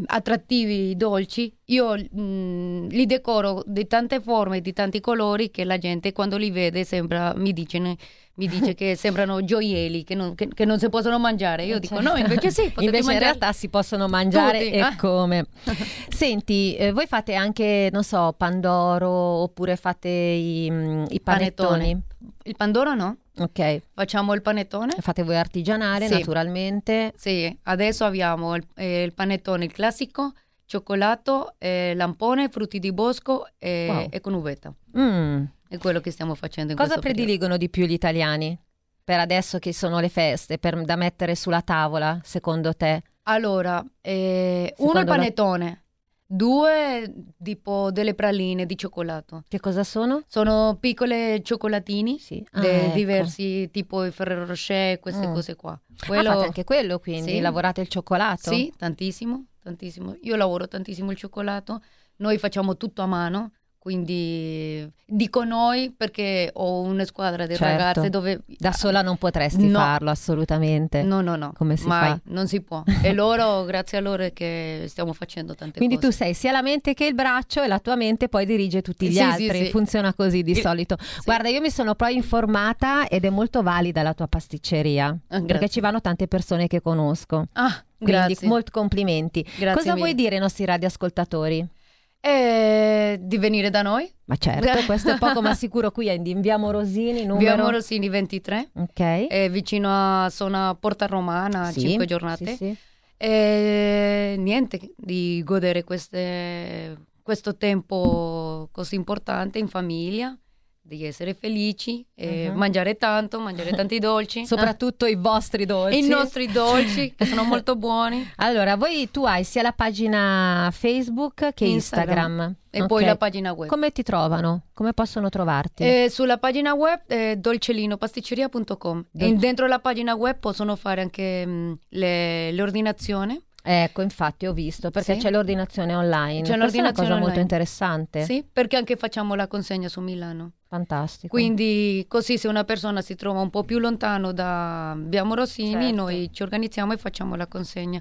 attrattivi, 0.04 0.96
dolci, 0.96 1.52
io 1.66 1.94
mh, 1.94 2.20
mm, 2.20 2.86
li 2.88 3.06
decoro 3.06 3.62
di 3.66 3.86
tante 3.86 4.20
forme, 4.20 4.60
di 4.60 4.72
tanti 4.72 5.00
colori 5.00 5.50
che 5.50 5.64
la 5.64 5.78
gente 5.78 6.12
quando 6.12 6.36
li 6.36 6.50
vede 6.50 6.84
sembra, 6.84 7.32
mi 7.36 7.52
dice, 7.52 7.96
mi 8.36 8.48
dice 8.48 8.74
che 8.74 8.96
sembrano 8.96 9.42
gioielli 9.44 10.04
che 10.04 10.14
non, 10.14 10.34
che, 10.34 10.48
che 10.48 10.64
non, 10.64 10.78
si 10.78 10.88
possono 10.88 11.18
mangiare. 11.18 11.64
Io 11.64 11.78
dico 11.78 12.00
no, 12.00 12.16
invece 12.16 12.50
sì, 12.50 12.62
invece 12.62 12.90
mangiare. 12.90 13.12
in 13.12 13.18
realtà 13.18 13.52
si 13.52 13.68
possono 13.68 14.08
mangiare 14.08 14.58
Tutti, 14.58 14.72
e 14.72 14.80
ah. 14.80 14.96
come. 14.96 15.46
Senti, 16.08 16.76
eh, 16.76 16.92
voi 16.92 17.06
fate 17.06 17.34
anche, 17.34 17.88
non 17.92 18.04
so, 18.04 18.34
pandoro 18.36 19.10
oppure 19.10 19.76
fate 19.76 20.08
i, 20.08 20.68
mm, 20.70 21.04
i 21.08 21.20
panettoni? 21.20 21.78
Panettone. 21.78 22.02
Il 22.44 22.56
pandoro 22.56 22.94
no? 22.94 23.16
Ok. 23.38 23.82
Facciamo 23.92 24.34
il 24.34 24.42
panettone. 24.42 24.94
Fate 24.98 25.22
voi 25.22 25.36
artigianale, 25.36 26.06
sì. 26.06 26.12
naturalmente. 26.12 27.12
Sì, 27.16 27.54
adesso 27.64 28.04
abbiamo 28.04 28.54
il, 28.54 28.66
eh, 28.74 29.02
il 29.02 29.14
panettone 29.14 29.64
il 29.64 29.72
classico, 29.72 30.32
cioccolato, 30.66 31.54
eh, 31.58 31.94
lampone, 31.94 32.48
frutti 32.48 32.78
di 32.78 32.92
bosco 32.92 33.46
e, 33.58 33.86
wow. 33.88 34.06
e 34.10 34.20
con 34.20 34.34
uvetta. 34.34 34.72
Mm. 34.98 35.44
È 35.68 35.78
quello 35.78 36.00
che 36.00 36.10
stiamo 36.10 36.34
facendo 36.34 36.72
in 36.72 36.78
Cosa 36.78 36.98
prediligono 36.98 37.56
periodo. 37.56 37.56
di 37.56 37.68
più 37.70 37.86
gli 37.86 37.92
italiani? 37.92 38.58
Per 39.02 39.20
adesso 39.20 39.58
che 39.58 39.72
sono 39.72 40.00
le 40.00 40.08
feste, 40.08 40.58
per, 40.58 40.82
da 40.84 40.96
mettere 40.96 41.34
sulla 41.34 41.62
tavola, 41.62 42.20
secondo 42.24 42.74
te? 42.74 43.02
Allora, 43.24 43.84
eh, 44.00 44.74
uno 44.78 44.94
è 44.94 45.00
il 45.00 45.06
panettone. 45.06 45.82
Due 46.28 47.14
tipo 47.40 47.92
delle 47.92 48.14
praline 48.14 48.66
di 48.66 48.76
cioccolato. 48.76 49.44
Che 49.46 49.60
cosa 49.60 49.84
sono? 49.84 50.24
Sono 50.26 50.76
piccole 50.80 51.40
cioccolatini 51.40 52.18
sì. 52.18 52.44
ah, 52.52 52.66
ecco. 52.66 52.94
diversi, 52.94 53.70
tipo 53.70 54.04
i 54.04 54.10
Ferrero 54.10 54.44
Rocher, 54.44 54.98
queste 54.98 55.28
mm. 55.28 55.32
cose 55.32 55.54
qua. 55.54 55.80
Quello... 56.04 56.30
Ah, 56.30 56.42
anche 56.42 56.64
quello 56.64 56.98
quindi? 56.98 57.34
Sì. 57.34 57.40
Lavorate 57.40 57.80
il 57.80 57.88
cioccolato? 57.88 58.50
Sì, 58.52 58.72
tantissimo, 58.76 59.44
tantissimo. 59.62 60.16
Io 60.22 60.34
lavoro 60.34 60.66
tantissimo 60.66 61.12
il 61.12 61.16
cioccolato. 61.16 61.80
Noi 62.16 62.38
facciamo 62.38 62.76
tutto 62.76 63.02
a 63.02 63.06
mano. 63.06 63.52
Quindi 63.86 64.84
dico 65.04 65.44
noi 65.44 65.94
perché 65.96 66.50
ho 66.52 66.80
una 66.80 67.04
squadra 67.04 67.46
di 67.46 67.54
certo. 67.54 67.84
ragazze 67.84 68.10
dove... 68.10 68.40
Da 68.44 68.72
sola 68.72 69.00
non 69.00 69.16
potresti 69.16 69.68
no. 69.68 69.78
farlo 69.78 70.10
assolutamente. 70.10 71.04
No, 71.04 71.20
no, 71.20 71.36
no. 71.36 71.52
Come 71.56 71.76
si 71.76 71.86
Mai, 71.86 72.08
fa? 72.08 72.20
non 72.24 72.48
si 72.48 72.62
può. 72.62 72.82
E 73.00 73.12
loro, 73.12 73.62
grazie 73.64 73.98
a 73.98 74.00
loro 74.00 74.28
che 74.32 74.86
stiamo 74.88 75.12
facendo 75.12 75.54
tante 75.54 75.78
Quindi 75.78 75.94
cose. 75.94 76.08
tu 76.08 76.12
sei 76.14 76.34
sia 76.34 76.50
la 76.50 76.62
mente 76.62 76.94
che 76.94 77.04
il 77.04 77.14
braccio 77.14 77.62
e 77.62 77.68
la 77.68 77.78
tua 77.78 77.94
mente 77.94 78.28
poi 78.28 78.44
dirige 78.44 78.82
tutti 78.82 79.06
gli 79.06 79.12
sì, 79.12 79.20
altri. 79.20 79.58
Sì, 79.58 79.64
sì. 79.66 79.70
Funziona 79.70 80.12
così 80.14 80.42
di 80.42 80.50
il... 80.50 80.58
solito. 80.58 80.96
Guarda, 81.24 81.48
io 81.48 81.60
mi 81.60 81.70
sono 81.70 81.94
poi 81.94 82.16
informata 82.16 83.06
ed 83.06 83.24
è 83.24 83.30
molto 83.30 83.62
valida 83.62 84.02
la 84.02 84.14
tua 84.14 84.26
pasticceria. 84.26 85.16
Ah, 85.28 85.42
perché 85.42 85.68
ci 85.68 85.78
vanno 85.78 86.00
tante 86.00 86.26
persone 86.26 86.66
che 86.66 86.82
conosco. 86.82 87.46
Ah, 87.52 87.84
Quindi 87.96 88.36
molti 88.42 88.72
complimenti. 88.72 89.42
Grazie 89.42 89.74
Cosa 89.74 89.94
mille. 89.94 90.00
vuoi 90.00 90.14
dire 90.16 90.34
ai 90.34 90.40
nostri 90.40 90.64
radioascoltatori? 90.64 91.74
E 92.20 93.18
di 93.20 93.38
venire 93.38 93.70
da 93.70 93.82
noi. 93.82 94.10
Ma 94.24 94.36
certo, 94.36 94.84
questo 94.86 95.10
è 95.12 95.18
poco 95.18 95.40
ma 95.40 95.54
sicuro 95.54 95.90
qui 95.90 96.08
è 96.08 96.12
in 96.12 96.40
via 96.40 96.56
Morosini, 96.56 97.24
numero... 97.24 97.38
Via 97.38 97.56
Morosini 97.56 98.08
23, 98.08 98.70
ok. 98.74 99.26
è 99.28 99.48
vicino 99.50 99.88
a 100.24 100.28
zona 100.30 100.74
Porta 100.78 101.06
Romana, 101.06 101.70
Sì, 101.70 101.80
5 101.80 102.06
giornate. 102.06 102.46
sì, 102.46 102.56
sì. 102.56 102.76
E 103.18 104.34
niente, 104.38 104.92
di 104.96 105.40
godere 105.44 105.84
queste- 105.84 106.96
questo 107.22 107.56
tempo 107.56 108.68
così 108.72 108.94
importante 108.96 109.58
in 109.58 109.68
famiglia, 109.68 110.36
di 110.86 111.04
essere 111.04 111.34
felici, 111.34 112.06
e 112.14 112.48
Mhm. 112.48 112.56
mangiare 112.56 112.96
tanto, 112.96 113.40
mangiare 113.40 113.72
tanti 113.72 113.98
dolci. 114.00 114.46
Soprattutto 114.46 115.06
i 115.06 115.16
vostri 115.16 115.64
dolci. 115.66 115.98
I 115.98 116.08
nostri 116.08 116.46
dolci, 116.50 117.14
che 117.16 117.24
sono 117.26 117.42
molto 117.44 117.74
buoni. 117.76 118.28
Allora, 118.36 118.76
voi 118.76 119.08
tu 119.10 119.24
hai 119.24 119.42
sia 119.44 119.62
la 119.62 119.72
pagina 119.72 120.68
Facebook 120.72 121.52
che 121.54 121.64
Instagram. 121.64 122.16
Instagram. 122.38 122.54
E 122.70 122.80
Ok. 122.82 122.86
poi 122.88 123.04
la 123.06 123.16
pagina 123.16 123.52
web. 123.52 123.68
Come 123.70 123.90
ti 123.90 124.02
trovano? 124.02 124.64
Come 124.74 124.92
possono 124.92 125.28
trovarti? 125.30 125.82
Eh, 125.82 126.08
sulla 126.10 126.36
pagina 126.36 126.74
web 126.74 127.00
eh, 127.06 127.36
dolcelinopasticceria.com. 127.38 129.04
Dol- 129.10 129.28
E 129.28 129.32
dentro 129.34 129.66
la 129.66 129.78
pagina 129.78 130.14
web 130.14 130.38
possono 130.38 130.76
fare 130.76 131.00
anche 131.02 131.46
mh, 131.46 131.78
le- 131.90 132.52
l'ordinazione 132.52 133.40
Ecco, 133.68 134.00
infatti 134.02 134.46
ho 134.46 134.52
visto, 134.52 134.90
perché 134.92 135.14
Sì. 135.14 135.20
c'è 135.20 135.30
l'ordinazione 135.30 135.94
online. 135.94 136.42
C'è 136.42 136.56
l'ordinazione 136.56 136.76
è 136.76 136.90
una 136.90 136.92
cosa 136.92 137.08
molto 137.10 137.24
online. 137.26 137.40
interessante. 137.40 138.22
Sì, 138.24 138.44
perché 138.50 138.76
anche 138.76 138.94
facciamo 138.96 139.34
la 139.34 139.48
consegna 139.48 139.88
su 139.88 140.00
Milano. 140.00 140.52
Fantastico. 140.68 141.28
Quindi 141.36 142.04
così 142.08 142.38
se 142.38 142.46
una 142.48 142.62
persona 142.64 143.00
si 143.02 143.16
trova 143.16 143.40
un 143.40 143.50
po' 143.50 143.64
più 143.64 143.78
lontano 143.78 144.32
da 144.32 144.96
Via 144.96 145.24
Morosini, 145.24 145.72
Certo. 145.82 145.94
noi 145.96 146.30
ci 146.32 146.42
organizziamo 146.42 146.92
e 146.92 146.96
facciamo 146.96 147.34
la 147.34 147.46
consegna. 147.48 148.00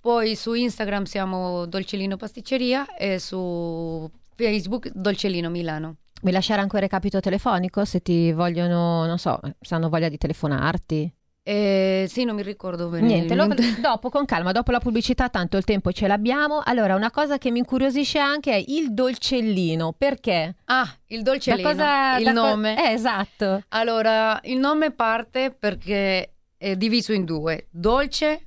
Poi 0.00 0.34
su 0.36 0.52
Instagram 0.52 1.04
siamo 1.04 1.64
Dolcellino 1.66 2.16
Pasticceria 2.16 2.94
e 2.96 3.18
su 3.20 4.10
Facebook 4.34 4.90
Dolcellino 4.92 5.48
Milano. 5.48 5.96
Vuoi 6.20 6.32
lasciare 6.34 6.60
ancora 6.60 6.78
il 6.84 6.90
recapito 6.90 7.20
telefonico 7.20 7.84
se 7.84 8.00
ti 8.00 8.32
vogliono, 8.32 9.06
non 9.06 9.18
so, 9.18 9.38
se 9.60 9.74
hanno 9.74 9.88
voglia 9.88 10.08
di 10.08 10.18
telefonarti? 10.18 11.12
Eh, 11.46 12.06
sì, 12.08 12.24
non 12.24 12.36
mi 12.36 12.42
ricordo 12.42 12.88
bene. 12.88 13.06
Niente, 13.06 13.34
lo- 13.34 13.46
dopo 13.80 14.08
con 14.08 14.24
calma, 14.24 14.50
dopo 14.52 14.70
la 14.70 14.80
pubblicità, 14.80 15.28
tanto 15.28 15.58
il 15.58 15.64
tempo 15.64 15.92
ce 15.92 16.06
l'abbiamo. 16.06 16.62
Allora, 16.64 16.94
una 16.94 17.10
cosa 17.10 17.36
che 17.36 17.50
mi 17.50 17.58
incuriosisce 17.58 18.18
anche 18.18 18.52
è 18.52 18.64
il 18.66 18.94
dolcellino. 18.94 19.92
Perché? 19.96 20.54
Ah, 20.64 20.90
il 21.08 21.22
Dolcellino, 21.22 21.68
cosa- 21.68 22.16
il 22.16 22.24
da 22.24 22.32
co- 22.32 22.40
nome. 22.46 22.82
eh, 22.90 22.92
esatto. 22.94 23.62
Allora, 23.68 24.40
il 24.44 24.56
nome 24.56 24.90
parte 24.92 25.50
perché 25.56 26.32
è 26.56 26.76
diviso 26.76 27.12
in 27.12 27.26
due. 27.26 27.66
Dolce 27.70 28.46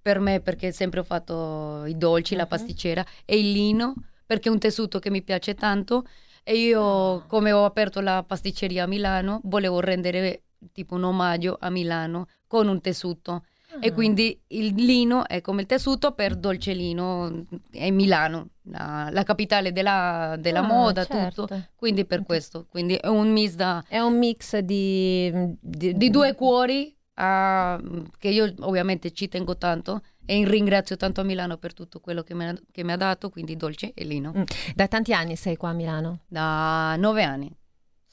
per 0.00 0.20
me 0.20 0.38
perché 0.38 0.70
sempre 0.70 1.00
ho 1.00 1.04
fatto 1.04 1.84
i 1.86 1.96
dolci, 1.98 2.36
la 2.36 2.42
Mhm. 2.44 2.48
pasticcera, 2.48 3.04
e 3.24 3.40
il 3.40 3.50
lino 3.50 3.94
perché 4.24 4.48
è 4.48 4.52
un 4.52 4.60
tessuto 4.60 5.00
che 5.00 5.10
mi 5.10 5.22
piace 5.22 5.54
tanto 5.54 6.06
e 6.44 6.56
io 6.58 7.24
come 7.26 7.50
ho 7.50 7.64
aperto 7.64 7.98
la 8.00 8.22
pasticceria 8.24 8.84
a 8.84 8.86
Milano 8.86 9.40
volevo 9.44 9.80
rendere 9.80 10.42
tipo 10.72 10.94
un 10.94 11.04
omaggio 11.04 11.56
a 11.60 11.70
Milano 11.70 12.26
con 12.46 12.68
un 12.68 12.80
tessuto 12.80 13.44
e 13.80 13.92
quindi 13.92 14.40
il 14.48 14.72
lino 14.74 15.26
è 15.26 15.42
come 15.42 15.60
il 15.62 15.66
tessuto 15.66 16.12
per 16.12 16.36
Dolcellino 16.36 17.44
è 17.70 17.90
Milano, 17.90 18.50
la, 18.70 19.08
la 19.10 19.22
capitale 19.22 19.70
della, 19.72 20.36
della 20.38 20.60
Ah, 20.60 20.66
moda, 20.66 21.04
certo. 21.04 21.42
tutto. 21.46 21.62
Quindi 21.74 22.06
per 22.06 22.22
questo, 22.24 22.66
quindi 22.70 22.94
è 22.94 23.08
un 23.08 23.30
mix 23.32 23.54
da, 23.54 23.84
È 23.86 23.98
un 23.98 24.16
mix 24.16 24.56
di... 24.58 25.30
di, 25.60 25.94
di 25.94 26.10
due 26.10 26.34
cuori 26.34 26.96
ah, 27.14 27.78
che 28.18 28.28
io 28.28 28.54
ovviamente 28.60 29.10
ci 29.12 29.28
tengo 29.28 29.56
tanto 29.58 30.00
e 30.24 30.42
ringrazio 30.48 30.96
tanto 30.96 31.20
a 31.20 31.24
Milano 31.24 31.58
per 31.58 31.74
tutto 31.74 32.00
quello 32.00 32.22
che 32.22 32.34
mi 32.34 32.46
ha, 32.46 32.54
che 32.72 32.82
mi 32.82 32.92
ha 32.92 32.96
dato, 32.96 33.28
quindi 33.28 33.56
dolce 33.56 33.92
e 33.94 34.04
lino. 34.04 34.32
Mm. 34.34 34.42
Da 34.74 34.88
tanti 34.88 35.12
anni 35.12 35.36
sei 35.36 35.56
qua 35.56 35.70
a 35.70 35.74
Milano? 35.74 36.20
Da 36.28 36.94
nove 36.96 37.22
anni. 37.24 37.54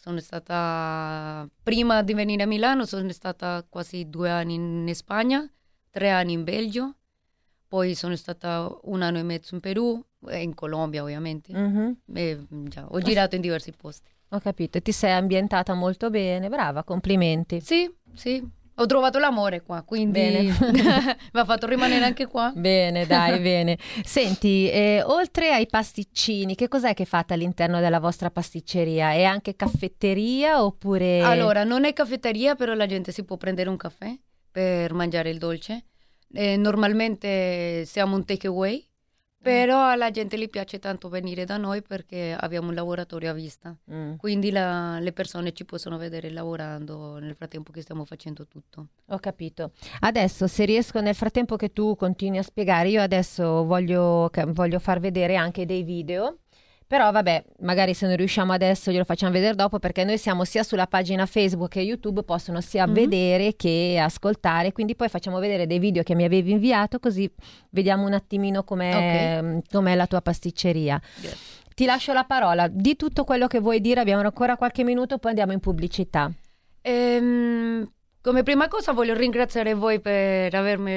Sono 0.04 0.20
stata, 0.20 1.48
prima 1.64 2.02
di 2.02 2.14
venire 2.14 2.44
a 2.44 2.46
Milano, 2.46 2.84
sono 2.84 3.10
stata 3.14 3.66
quasi 3.70 4.10
due 4.10 4.30
anni 4.30 4.56
in 4.56 4.92
Spagna, 4.94 5.50
tre 5.90 6.10
anni 6.10 6.34
in 6.34 6.44
Belgio, 6.44 6.96
poi 7.70 7.96
sono 7.96 8.18
stata 8.18 8.70
un 8.82 9.02
anno 9.02 9.20
e 9.20 9.24
mezzo 9.24 9.56
in 9.56 9.62
Perù 9.62 10.04
e 10.28 10.42
in 10.42 10.56
Colombia 10.56 11.04
ovviamente. 11.04 11.58
Mhm. 11.58 11.98
E, 12.16 12.46
già, 12.50 12.86
ho 12.86 13.00
girato 13.00 13.36
in 13.36 13.42
diversi 13.42 13.72
posti. 13.72 14.12
Ho 14.32 14.40
capito, 14.40 14.82
ti 14.82 14.92
sei 14.92 15.14
ambientata 15.14 15.74
molto 15.74 16.10
bene, 16.10 16.50
brava, 16.50 16.84
complimenti. 16.84 17.62
Sì, 17.62 17.90
sì. 18.14 18.46
Ho 18.78 18.86
trovato 18.88 19.20
l'amore 19.20 19.62
qua, 19.62 19.84
quindi 19.84 20.52
mi 20.72 20.82
ha 21.34 21.46
fatto 21.46 21.68
rimanere 21.68 22.06
anche 22.06 22.26
qua. 22.26 22.52
Bene, 22.56 23.06
dai, 23.06 23.38
bene. 23.42 23.78
Senti, 24.04 24.70
eh, 24.70 25.04
oltre 25.06 25.52
ai 25.52 25.68
pasticcini, 25.68 26.56
che 26.56 26.68
cos'è 26.68 26.96
che 26.96 27.06
fate 27.06 27.36
all'interno 27.36 27.80
della 27.80 28.00
vostra 28.00 28.32
pasticceria? 28.32 29.12
È 29.12 29.24
anche 29.24 29.56
caffetteria 29.56 30.64
oppure... 30.64 31.22
Allora, 31.22 31.64
non 31.64 31.86
è 31.86 31.94
caffetteria, 31.94 32.56
però 32.56 32.74
la 32.74 32.88
gente 32.88 33.12
si 33.12 33.24
può 33.24 33.38
prendere 33.38 33.70
un 33.70 33.78
caffè 33.78 34.12
per 34.52 34.94
mangiare 34.94 35.30
il 35.30 35.38
dolce. 35.38 35.86
Eh, 36.34 36.58
normalmente 36.58 37.86
siamo 37.86 38.16
un 38.16 38.26
takeaway, 38.26 38.84
però 39.44 39.88
alla 39.90 40.10
gente 40.10 40.38
gli 40.40 40.50
piace 40.50 40.80
tanto 40.80 41.10
venire 41.10 41.46
da 41.46 41.58
noi 41.58 41.82
perché 41.82 42.36
abbiamo 42.40 42.70
un 42.70 42.74
laboratorio 42.74 43.30
a 43.30 43.34
vista. 43.34 43.76
Mm, 43.92 44.16
Quindi 44.16 44.50
la- 44.52 45.00
le 45.00 45.12
persone 45.12 45.52
ci 45.54 45.66
possono 45.66 45.98
vedere 45.98 46.30
lavorando 46.32 47.20
nel 47.20 47.36
frattempo 47.36 47.72
che 47.72 47.82
stiamo 47.82 48.06
facendo 48.06 48.48
tutto. 48.48 48.88
ho 49.08 49.20
capito. 49.20 49.72
Adesso, 50.00 50.48
se 50.48 50.66
riesco 50.66 51.00
nel 51.02 51.14
frattempo 51.14 51.56
che 51.56 51.72
tu 51.72 51.96
continui 51.96 52.38
a 52.40 52.44
spiegare, 52.44 52.90
io 52.90 53.02
adesso 53.02 53.64
voglio, 53.66 54.30
voglio 54.48 54.80
far 54.80 55.00
vedere 55.00 55.36
anche 55.36 55.66
dei 55.66 55.84
video. 55.84 56.38
Però 56.94 57.10
vabbè, 57.10 57.44
magari 57.62 57.96
se 57.96 58.06
non 58.06 58.16
riusciamo 58.16 58.54
adesso 58.54 58.92
glielo 58.92 59.04
facciamo 59.04 59.32
vedere 59.32 59.56
dopo 59.56 59.80
perché 59.80 60.04
noi 60.04 60.20
siamo 60.20 60.44
sia 60.44 60.62
sulla 60.62 60.86
pagina 60.86 61.26
Facebook 61.26 61.72
che 61.72 61.80
YouTube, 61.80 62.22
possono 62.22 62.62
sia 62.62 62.86
Mhm. 62.86 62.94
vedere 62.94 63.56
che 63.56 64.00
ascoltare, 64.00 64.72
quindi 64.74 64.96
poi 64.96 65.10
facciamo 65.10 65.40
vedere 65.40 65.66
dei 65.66 65.80
video 65.80 66.04
che 66.04 66.14
mi 66.14 66.24
avevi 66.24 66.52
inviato 66.52 67.00
così 67.00 67.28
vediamo 67.72 68.06
un 68.06 68.14
attimino 68.14 68.64
com'è, 68.64 69.60
com'è 69.72 69.96
la 69.96 70.06
tua 70.06 70.22
pasticceria. 70.22 71.02
Ti 71.74 71.86
lascio 71.86 72.14
la 72.14 72.26
parola, 72.26 72.68
di 72.68 72.96
tutto 72.96 73.24
quello 73.24 73.48
che 73.48 73.60
vuoi 73.60 73.82
dire, 73.82 74.00
abbiamo 74.00 74.22
ancora 74.22 74.56
qualche 74.56 74.84
minuto, 74.84 75.18
poi 75.18 75.32
andiamo 75.32 75.52
in 75.52 75.62
pubblicità. 75.62 76.32
Ehm, 76.84 77.92
come 78.22 78.44
prima 78.44 78.68
cosa 78.68 78.92
voglio 78.92 79.16
ringraziare 79.16 79.74
voi 79.74 80.00
per 80.00 80.54
avermi 80.54 80.92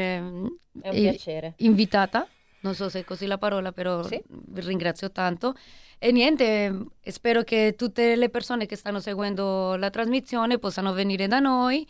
eh, 0.83 1.55
invitata. 1.57 2.26
Non 2.66 2.75
so 2.75 2.88
se 2.88 3.00
è 3.00 3.04
così 3.04 3.26
la 3.26 3.38
parola, 3.38 3.70
però 3.70 4.02
Sì. 4.02 4.20
vi 4.28 4.61
ringrazio 4.61 5.12
tanto. 5.12 5.54
E 5.99 6.11
niente, 6.11 6.87
spero 7.04 7.42
che 7.42 7.75
tutte 7.76 8.16
le 8.16 8.28
persone 8.28 8.66
che 8.66 8.75
stanno 8.75 8.99
seguendo 8.99 9.76
la 9.76 9.88
trasmissione 9.88 10.58
possano 10.58 10.92
venire 10.92 11.28
da 11.28 11.38
noi, 11.38 11.87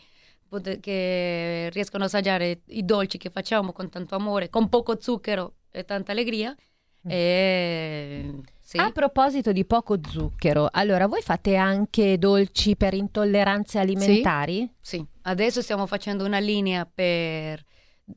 pot- 0.47 0.79
che 0.79 1.69
riescano 1.73 2.03
a 2.03 2.07
assaggiare 2.07 2.61
i 2.67 2.85
dolci 2.85 3.17
che 3.17 3.31
facciamo 3.31 3.71
con 3.73 3.89
tanto 3.89 4.13
amore, 4.15 4.49
con 4.49 4.69
poco 4.69 5.01
zucchero 5.01 5.55
e 5.71 5.83
tanta 5.83 6.11
allegria. 6.11 6.51
Mm. 7.07 7.09
E 7.09 8.41
sì. 8.61 8.77
A 8.77 8.91
proposito 8.91 9.51
di 9.51 9.65
poco 9.65 9.97
zucchero, 10.07 10.67
allora 10.71 11.07
voi 11.07 11.21
fate 11.21 11.55
anche 11.55 12.17
dolci 12.17 12.75
per 12.75 12.93
intolleranze 12.93 13.79
alimentari? 13.79 14.69
Sì, 14.79 15.03
adesso 15.23 15.61
stiamo 15.61 15.85
facendo 15.87 16.23
una 16.25 16.39
linea 16.39 16.85
per 16.85 17.63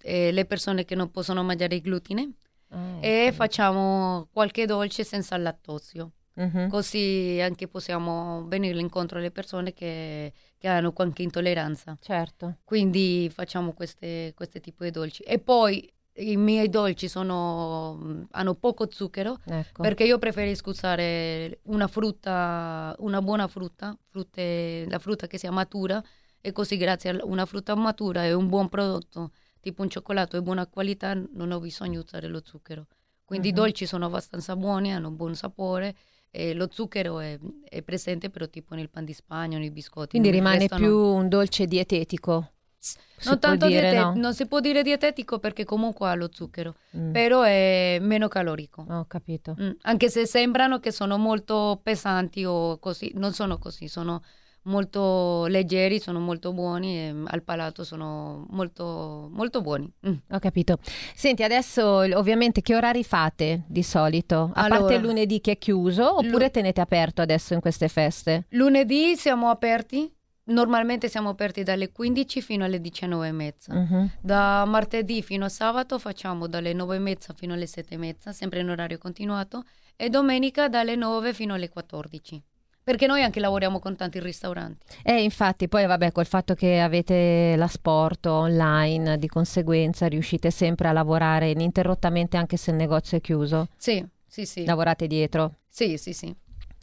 eh, 0.03 0.31
le 0.33 0.45
persone 0.45 0.85
che 0.85 0.95
non 0.95 1.11
possono 1.11 1.43
mangiare 1.43 1.77
il 1.77 1.81
glutine 1.83 2.33
Ah, 2.71 2.99
e 3.01 3.09
ecco. 3.27 3.35
facciamo 3.35 4.29
qualche 4.33 4.67
dolce 4.67 5.05
senza 5.05 5.37
lattosio. 5.37 6.13
Mhm. 6.35 6.69
Così 6.69 7.39
anche 7.43 7.69
possiamo 7.69 8.45
venire 8.47 8.79
incontro 8.81 9.19
alle 9.19 9.31
persone 9.31 9.73
che, 9.75 10.33
che 10.57 10.69
hanno 10.69 10.93
qualche 10.93 11.23
intolleranza. 11.23 11.97
Certo. 12.01 12.57
Quindi 12.65 13.31
facciamo 13.33 13.73
queste, 13.73 14.33
queste 14.35 14.61
tipo 14.61 14.85
di 14.85 14.91
dolci. 14.91 15.23
E 15.23 15.39
poi 15.39 15.93
i 16.15 16.37
miei 16.37 16.69
dolci 16.69 17.09
sono, 17.09 18.27
hanno 18.31 18.55
poco 18.55 18.91
zucchero 18.91 19.39
Ecco. 19.45 19.83
perché 19.83 20.05
io 20.05 20.19
preferisco 20.19 20.71
usare 20.71 21.61
una 21.65 21.87
frutta, 21.89 22.95
una 22.99 23.21
buona 23.23 23.47
frutta, 23.49 23.97
frutte- 24.09 24.87
la 24.89 24.99
frutta 24.99 25.27
che 25.27 25.39
sia 25.39 25.51
matura 25.51 26.03
e 26.41 26.53
così 26.53 26.77
grazie 26.77 27.11
a 27.11 27.25
una 27.25 27.45
frutta 27.45 27.75
matura 27.75 28.25
e 28.25 28.33
un 28.33 28.49
buon 28.49 28.69
prodotto, 28.69 29.33
tipo 29.61 29.83
un 29.83 29.89
cioccolato 29.91 30.37
di 30.39 30.43
buona 30.45 30.67
qualità, 30.67 31.15
non 31.15 31.51
ho 31.53 31.61
bisogno 31.61 31.93
di 32.01 32.07
usare 32.07 32.27
lo 32.29 32.41
zucchero. 32.45 32.87
Quindi 33.25 33.49
Mhm. 33.49 33.55
i 33.55 33.57
dolci 33.57 33.87
sono 33.87 34.07
abbastanza 34.07 34.57
buoni, 34.57 34.93
hanno 34.93 35.09
un 35.09 35.17
buon 35.17 35.35
sapore 35.35 35.95
e 36.31 36.55
lo 36.55 36.69
zucchero 36.71 37.21
è, 37.21 37.39
è 37.69 37.83
presente 37.83 38.31
però 38.31 38.47
tipo 38.49 38.75
nel 38.75 38.89
pan 38.91 39.05
di 39.05 39.13
Spagna, 39.13 39.59
nei 39.59 39.71
biscotti. 39.71 40.11
Quindi 40.11 40.31
rimane 40.31 40.59
resto 40.59 40.79
no. 40.79 40.85
più 40.85 40.97
un 40.97 41.29
dolce 41.29 41.67
dietetico. 41.67 42.53
Si 42.79 42.97
Non 43.29 43.39
tanto 43.39 43.67
dire, 43.67 43.91
diete- 43.91 43.99
no? 43.99 44.15
non 44.17 44.33
si 44.35 44.47
può 44.47 44.59
dire 44.61 44.83
dietetico 44.83 45.39
perché 45.39 45.65
comunque 45.67 46.09
ha 46.09 46.15
lo 46.15 46.31
zucchero, 46.33 46.77
Mm, 46.97 47.13
però 47.13 47.43
è 47.43 47.99
meno 48.01 48.27
calorico. 48.29 48.87
Ho 48.89 49.05
capito. 49.07 49.55
Mm, 49.61 49.73
Anche 49.83 50.09
se 50.09 50.25
sembrano 50.27 50.81
che 50.81 50.91
sono 50.91 51.19
molto 51.19 51.79
pesanti 51.83 52.45
o 52.47 52.79
così, 52.79 53.13
non 53.17 53.33
sono 53.35 53.59
così, 53.59 53.87
sono 53.87 54.23
molto 54.63 55.47
leggeri, 55.47 56.01
sono 56.01 56.19
molto 56.21 56.53
buoni 56.53 56.99
e 56.99 57.13
mm, 57.13 57.27
al 57.29 57.43
palato 57.43 57.85
sono 57.85 58.47
molto, 58.51 59.29
molto 59.33 59.61
buoni. 59.61 59.91
Mm. 60.07 60.15
Ho 60.31 60.39
capito. 60.39 60.79
Senti, 61.15 61.43
adesso 61.43 61.85
ovviamente 61.85 62.61
che 62.61 62.75
orari 62.75 63.05
fate 63.05 63.65
di 63.67 63.83
solito? 63.83 64.51
A 64.55 64.65
Allora, 64.65 64.81
parte 64.81 64.99
lunedì 64.99 65.41
che 65.41 65.53
è 65.53 65.59
chiuso 65.59 66.19
oppure 66.19 66.45
lu- 66.47 66.51
tenete 66.51 66.81
aperto 66.81 67.23
adesso 67.23 67.55
in 67.55 67.61
queste 67.61 67.89
feste? 67.89 68.47
Lunedì 68.51 69.17
siamo 69.17 69.49
aperti, 69.49 70.13
normalmente 70.45 71.09
siamo 71.09 71.31
aperti 71.31 71.63
dalle 71.63 71.91
15 71.91 72.43
fino 72.43 72.65
alle 72.65 72.81
19 72.81 73.27
e 73.29 73.33
mezza. 73.33 73.75
Mhm. 73.75 74.11
Da 74.21 74.65
martedì 74.67 75.23
fino 75.23 75.45
a 75.47 75.49
sabato 75.49 75.99
facciamo 75.99 76.47
dalle 76.47 76.73
9 76.73 76.97
e 76.97 76.99
mezza 76.99 77.33
fino 77.33 77.55
alle 77.55 77.67
7 77.67 77.95
e 77.95 77.99
mezza, 77.99 78.33
sempre 78.33 78.61
in 78.61 78.69
orario 78.69 78.99
continuato, 78.99 79.65
e 79.97 80.09
domenica 80.09 80.69
dalle 80.69 80.97
9 80.97 81.33
fino 81.33 81.55
alle 81.55 81.69
14. 81.69 82.43
Perché 82.91 83.07
noi 83.07 83.23
anche 83.23 83.39
lavoriamo 83.39 83.79
con 83.79 83.95
tanti 83.95 84.19
ristoranti. 84.19 84.85
Eh, 85.05 85.23
infatti, 85.23 85.69
poi 85.69 85.87
vabbè, 85.87 86.11
col 86.11 86.27
fatto 86.27 86.55
che 86.55 86.81
avete 86.81 87.55
l'asporto 87.57 88.33
online, 88.33 89.17
di 89.17 89.29
conseguenza 89.29 90.09
riuscite 90.09 90.51
sempre 90.51 90.89
a 90.89 90.93
lavorare 90.93 91.51
ininterrottamente 91.51 92.37
anche 92.37 92.57
se 92.57 92.73
il 92.73 92.77
negozio 92.77 93.17
è 93.19 93.21
chiuso. 93.21 93.69
Sì, 93.77 94.05
sì, 94.27 94.45
sì. 94.45 94.65
Lavorate 94.65 95.07
dietro. 95.07 95.59
Sì, 95.69 95.99
sì, 95.99 96.13
sì. 96.13 96.27
Ho 96.27 96.35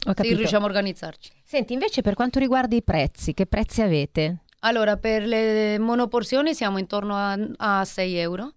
Sì, 0.08 0.14
capito. 0.14 0.36
riusciamo 0.36 0.64
a 0.64 0.68
organizzarci. 0.68 1.30
Senti, 1.44 1.74
invece 1.74 2.00
per 2.00 2.14
quanto 2.14 2.38
riguarda 2.38 2.74
i 2.74 2.82
prezzi, 2.82 3.34
che 3.34 3.44
prezzi 3.44 3.82
avete? 3.82 4.44
Allora, 4.60 4.96
per 4.96 5.26
le 5.26 5.78
monoporzioni 5.78 6.54
siamo 6.54 6.78
intorno 6.78 7.16
a, 7.16 7.36
a 7.80 7.84
6 7.84 8.16
euro 8.16 8.54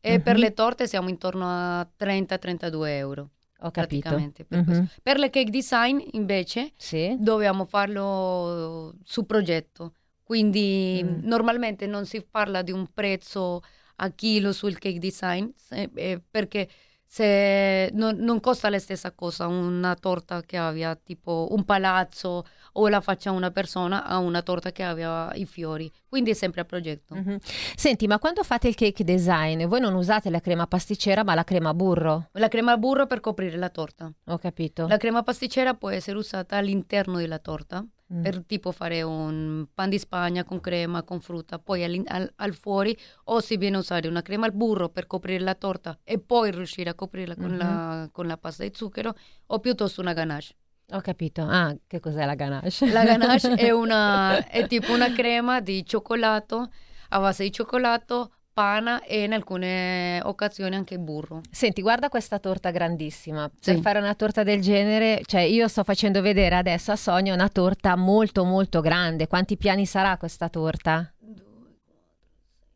E 0.00 0.14
uh-huh. 0.14 0.22
per 0.22 0.36
le 0.36 0.52
torte 0.52 0.86
siamo 0.86 1.08
intorno 1.08 1.46
a 1.48 1.88
30-32 1.98 2.86
euro. 2.90 3.30
Ho 3.62 3.70
capito. 3.70 4.14
Per, 4.46 4.58
uh-huh. 4.58 4.86
per, 5.02 5.18
le 5.18 5.30
cake 5.30 5.50
design 5.50 6.00
invece 6.12 6.72
sì. 6.76 7.16
dobbiamo 7.18 7.64
farlo 7.64 8.94
su 9.04 9.24
progetto. 9.24 9.94
Quindi 10.22 11.00
mm. 11.04 11.26
normalmente 11.26 11.86
non 11.86 12.06
si 12.06 12.24
parla 12.28 12.62
di 12.62 12.72
un 12.72 12.86
prezzo 12.92 13.62
a 13.96 14.10
chilo 14.10 14.52
sul 14.52 14.78
cake 14.78 14.98
design 14.98 15.46
eh, 15.70 16.20
perché 16.28 16.68
se 17.12 17.90
non, 17.92 18.16
non, 18.20 18.40
costa 18.40 18.70
la 18.70 18.78
stessa 18.78 19.12
cosa 19.12 19.46
una 19.46 19.94
torta 19.96 20.40
che 20.40 20.56
abbia 20.56 20.94
tipo 20.96 21.48
un 21.50 21.62
palazzo 21.66 22.46
o 22.72 22.88
la 22.88 23.02
faccia 23.02 23.32
una 23.32 23.50
persona 23.50 24.06
a 24.06 24.16
una 24.16 24.40
torta 24.40 24.72
che 24.72 24.82
abbia 24.82 25.30
i 25.34 25.44
fiori, 25.44 25.92
quindi 26.08 26.30
è 26.30 26.32
sempre 26.32 26.62
a 26.62 26.64
progetto. 26.64 27.14
Mm-hmm. 27.14 27.36
Senti, 27.76 28.06
ma 28.06 28.18
quando 28.18 28.42
fate 28.42 28.68
il 28.68 28.74
cake 28.74 29.04
design, 29.04 29.66
voi 29.66 29.80
non 29.80 29.92
usate 29.92 30.30
la 30.30 30.40
crema 30.40 30.66
pasticcera 30.66 31.22
ma 31.22 31.34
la 31.34 31.44
crema 31.44 31.74
burro? 31.74 32.28
La 32.32 32.48
crema 32.48 32.78
burro 32.78 33.06
per 33.06 33.20
coprire 33.20 33.58
la 33.58 33.68
torta. 33.68 34.10
Ho 34.28 34.38
capito. 34.38 34.86
La 34.86 34.96
crema 34.96 35.22
pasticcera 35.22 35.74
può 35.74 35.90
essere 35.90 36.16
usata 36.16 36.56
all'interno 36.56 37.18
della 37.18 37.40
torta 37.40 37.84
mm. 38.12 38.22
per 38.22 38.44
tipo 38.44 38.72
fare 38.72 39.02
un 39.02 39.66
pan 39.72 39.88
di 39.88 39.98
spagna 39.98 40.44
con 40.44 40.60
crema, 40.60 41.02
con 41.02 41.20
frutta, 41.20 41.58
poi 41.58 41.84
al, 41.84 42.02
al, 42.06 42.32
al, 42.36 42.54
fuori 42.54 42.96
o 43.24 43.40
si 43.40 43.56
viene 43.56 43.76
a 43.76 43.80
usare 43.80 44.08
una 44.08 44.22
crema 44.22 44.46
al 44.46 44.52
burro 44.52 44.88
per 44.88 45.06
coprire 45.06 45.42
la 45.42 45.54
torta 45.54 45.98
e 46.04 46.18
poi 46.18 46.50
riuscire 46.50 46.90
a 46.90 46.94
coprirla 46.94 47.36
con, 47.36 47.50
mm-hmm. 47.50 47.58
la, 47.58 48.08
con 48.12 48.26
la 48.26 48.36
pasta 48.36 48.64
di 48.64 48.72
zucchero 48.74 49.14
o 49.46 49.58
piuttosto 49.60 50.00
una 50.00 50.12
ganache. 50.12 50.54
Ho 50.92 51.00
capito. 51.00 51.42
Ah, 51.42 51.74
che 51.86 52.00
cos'è 52.00 52.26
la 52.26 52.34
ganache? 52.34 52.90
La 52.90 53.04
ganache 53.04 53.54
è, 53.54 53.70
una, 53.72 54.46
è 54.46 54.66
tipo 54.66 54.92
una 54.92 55.12
crema 55.12 55.60
di 55.60 55.86
cioccolato 55.86 56.70
a 57.08 57.18
base 57.18 57.44
di 57.44 57.52
cioccolato 57.52 58.32
pana 58.52 59.02
e 59.02 59.24
in 59.24 59.32
alcune 59.32 60.20
occasioni 60.22 60.74
anche 60.74 60.98
burro. 60.98 61.40
Senti, 61.50 61.80
guarda 61.82 62.08
questa 62.08 62.38
torta 62.38 62.70
grandissima. 62.70 63.50
Sì. 63.58 63.72
Per 63.72 63.80
fare 63.80 63.98
una 63.98 64.14
torta 64.14 64.42
del 64.42 64.60
genere, 64.60 65.22
cioè 65.24 65.40
io 65.40 65.68
sto 65.68 65.84
facendo 65.84 66.20
vedere 66.20 66.56
adesso 66.56 66.92
a 66.92 66.96
Sonia 66.96 67.34
una 67.34 67.48
torta 67.48 67.96
molto 67.96 68.44
molto 68.44 68.80
grande. 68.80 69.26
Quanti 69.26 69.56
piani 69.56 69.86
sarà 69.86 70.16
questa 70.16 70.48
torta? 70.48 71.12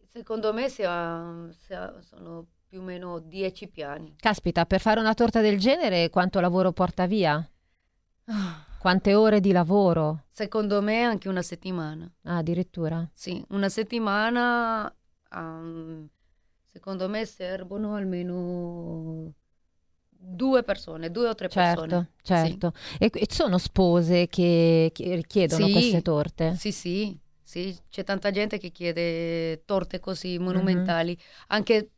Secondo 0.09 0.55
me 0.55 0.69
sia, 0.71 1.47
sia, 1.67 1.95
sono 2.01 2.47
più 2.67 2.81
o 2.81 2.83
meno 2.83 3.19
10 3.19 3.69
piani. 3.69 4.15
Caspita, 4.19 4.65
per 4.65 4.81
fare 4.81 4.99
una 4.99 5.15
torta 5.15 5.41
del 5.41 5.59
genere 5.59 6.09
quanto 6.09 6.41
lavoro 6.41 6.73
porta 6.73 7.07
via? 7.07 7.47
Quante 8.79 9.15
ore 9.15 9.41
di 9.41 9.53
lavoro? 9.53 10.25
Secondo 10.31 10.81
me 10.81 11.03
anche 11.03 11.29
una 11.29 11.43
settimana. 11.43 12.09
Ah, 12.23 12.37
addirittura? 12.37 13.09
Sì, 13.13 13.45
una 13.49 13.69
settimana 13.69 14.93
um, 15.33 16.09
secondo 16.71 17.09
me 17.09 17.25
servono 17.25 17.95
almeno 17.95 19.33
due 20.09 20.63
persone, 20.63 21.11
due 21.11 21.29
o 21.29 21.35
tre 21.35 21.49
certo, 21.49 21.81
persone. 21.83 22.11
Certo, 22.23 22.73
sì. 22.75 22.97
e, 22.99 23.11
e, 23.13 23.27
sono 23.31 23.59
spose 23.59 24.27
che, 24.29 24.91
che 24.93 25.15
richiedono 25.15 25.67
sì, 25.67 25.73
queste 25.73 26.03
torte? 26.03 26.55
Sì, 26.57 26.73
sì, 26.73 27.19
sì, 27.43 27.77
c'è 27.89 28.05
tanta 28.05 28.31
gente 28.31 28.59
che 28.59 28.71
chiede 28.71 29.65
torte 29.65 30.01
così 30.01 30.39
monumentali, 30.39 31.13
mm-hmm. 31.13 31.47
anche 31.49 31.91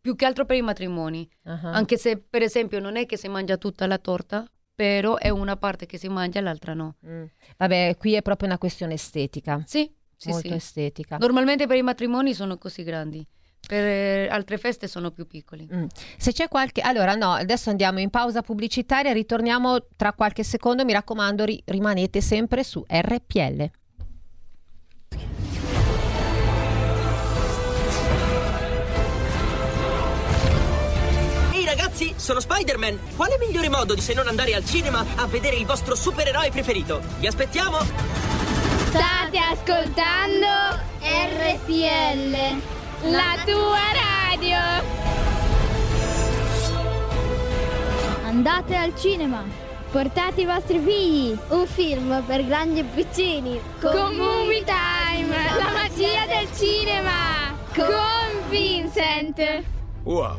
più 0.00 0.16
che 0.16 0.24
altro 0.24 0.44
per 0.44 0.56
i 0.56 0.62
matrimoni, 0.62 1.28
uh-huh. 1.44 1.66
anche 1.66 1.96
se 1.96 2.18
per 2.18 2.42
esempio 2.42 2.80
non 2.80 2.96
è 2.96 3.06
che 3.06 3.16
si 3.16 3.28
mangia 3.28 3.56
tutta 3.56 3.86
la 3.86 3.98
torta, 3.98 4.46
però 4.74 5.16
è 5.16 5.30
una 5.30 5.56
parte 5.56 5.86
che 5.86 5.98
si 5.98 6.08
mangia 6.08 6.38
e 6.38 6.42
l'altra 6.42 6.74
no. 6.74 6.96
Mm. 7.06 7.24
Vabbè, 7.56 7.96
qui 7.98 8.14
è 8.14 8.22
proprio 8.22 8.48
una 8.48 8.58
questione 8.58 8.94
estetica. 8.94 9.62
Sì, 9.66 9.90
sì, 10.16 10.30
molto 10.30 10.48
sì. 10.48 10.54
estetica. 10.54 11.16
Normalmente 11.18 11.66
per 11.66 11.76
i 11.76 11.82
matrimoni 11.82 12.34
sono 12.34 12.56
così 12.58 12.82
grandi. 12.82 13.26
Per 13.66 13.84
eh, 13.84 14.28
altre 14.28 14.58
feste 14.58 14.86
sono 14.86 15.10
più 15.10 15.26
piccoli. 15.26 15.68
Mm. 15.72 15.86
Se 16.16 16.32
c'è 16.32 16.48
qualche. 16.48 16.80
Allora, 16.80 17.14
no, 17.14 17.32
adesso 17.32 17.70
andiamo 17.70 17.98
in 17.98 18.10
pausa 18.10 18.42
pubblicitaria, 18.42 19.12
ritorniamo 19.12 19.86
tra 19.96 20.12
qualche 20.12 20.44
secondo. 20.44 20.84
Mi 20.84 20.92
raccomando, 20.92 21.44
ri- 21.44 21.62
rimanete 21.66 22.20
sempre 22.20 22.62
su 22.62 22.84
RPL. 22.86 23.70
Ehi 31.52 31.64
ragazzi, 31.64 32.14
sono 32.16 32.38
Spider-Man. 32.38 32.98
Quale 33.16 33.36
migliore 33.38 33.68
modo 33.68 33.94
di 33.94 34.00
se 34.00 34.14
non 34.14 34.28
andare 34.28 34.54
al 34.54 34.64
cinema 34.64 35.04
a 35.16 35.26
vedere 35.26 35.56
il 35.56 35.66
vostro 35.66 35.96
supereroe 35.96 36.50
preferito? 36.50 37.02
Vi 37.18 37.26
aspettiamo! 37.26 38.65
State 38.96 39.36
ascoltando 39.36 40.80
RPL, 41.02 42.32
la 43.10 43.36
tua 43.44 43.84
radio. 43.92 44.56
Andate 48.24 48.74
al 48.74 48.96
cinema. 48.96 49.44
Portate 49.90 50.40
i 50.40 50.46
vostri 50.46 50.78
figli. 50.78 51.36
Un 51.48 51.66
film 51.66 52.22
per 52.26 52.46
grandi 52.46 52.80
e 52.80 52.84
piccini. 52.84 53.60
Con 53.80 54.14
Movie 54.14 54.64
Time, 54.64 55.28
la 55.58 55.72
magia 55.72 56.24
del 56.24 56.48
cinema. 56.54 57.54
Con 57.74 58.48
Vincent. 58.48 59.62
Wow. 60.04 60.38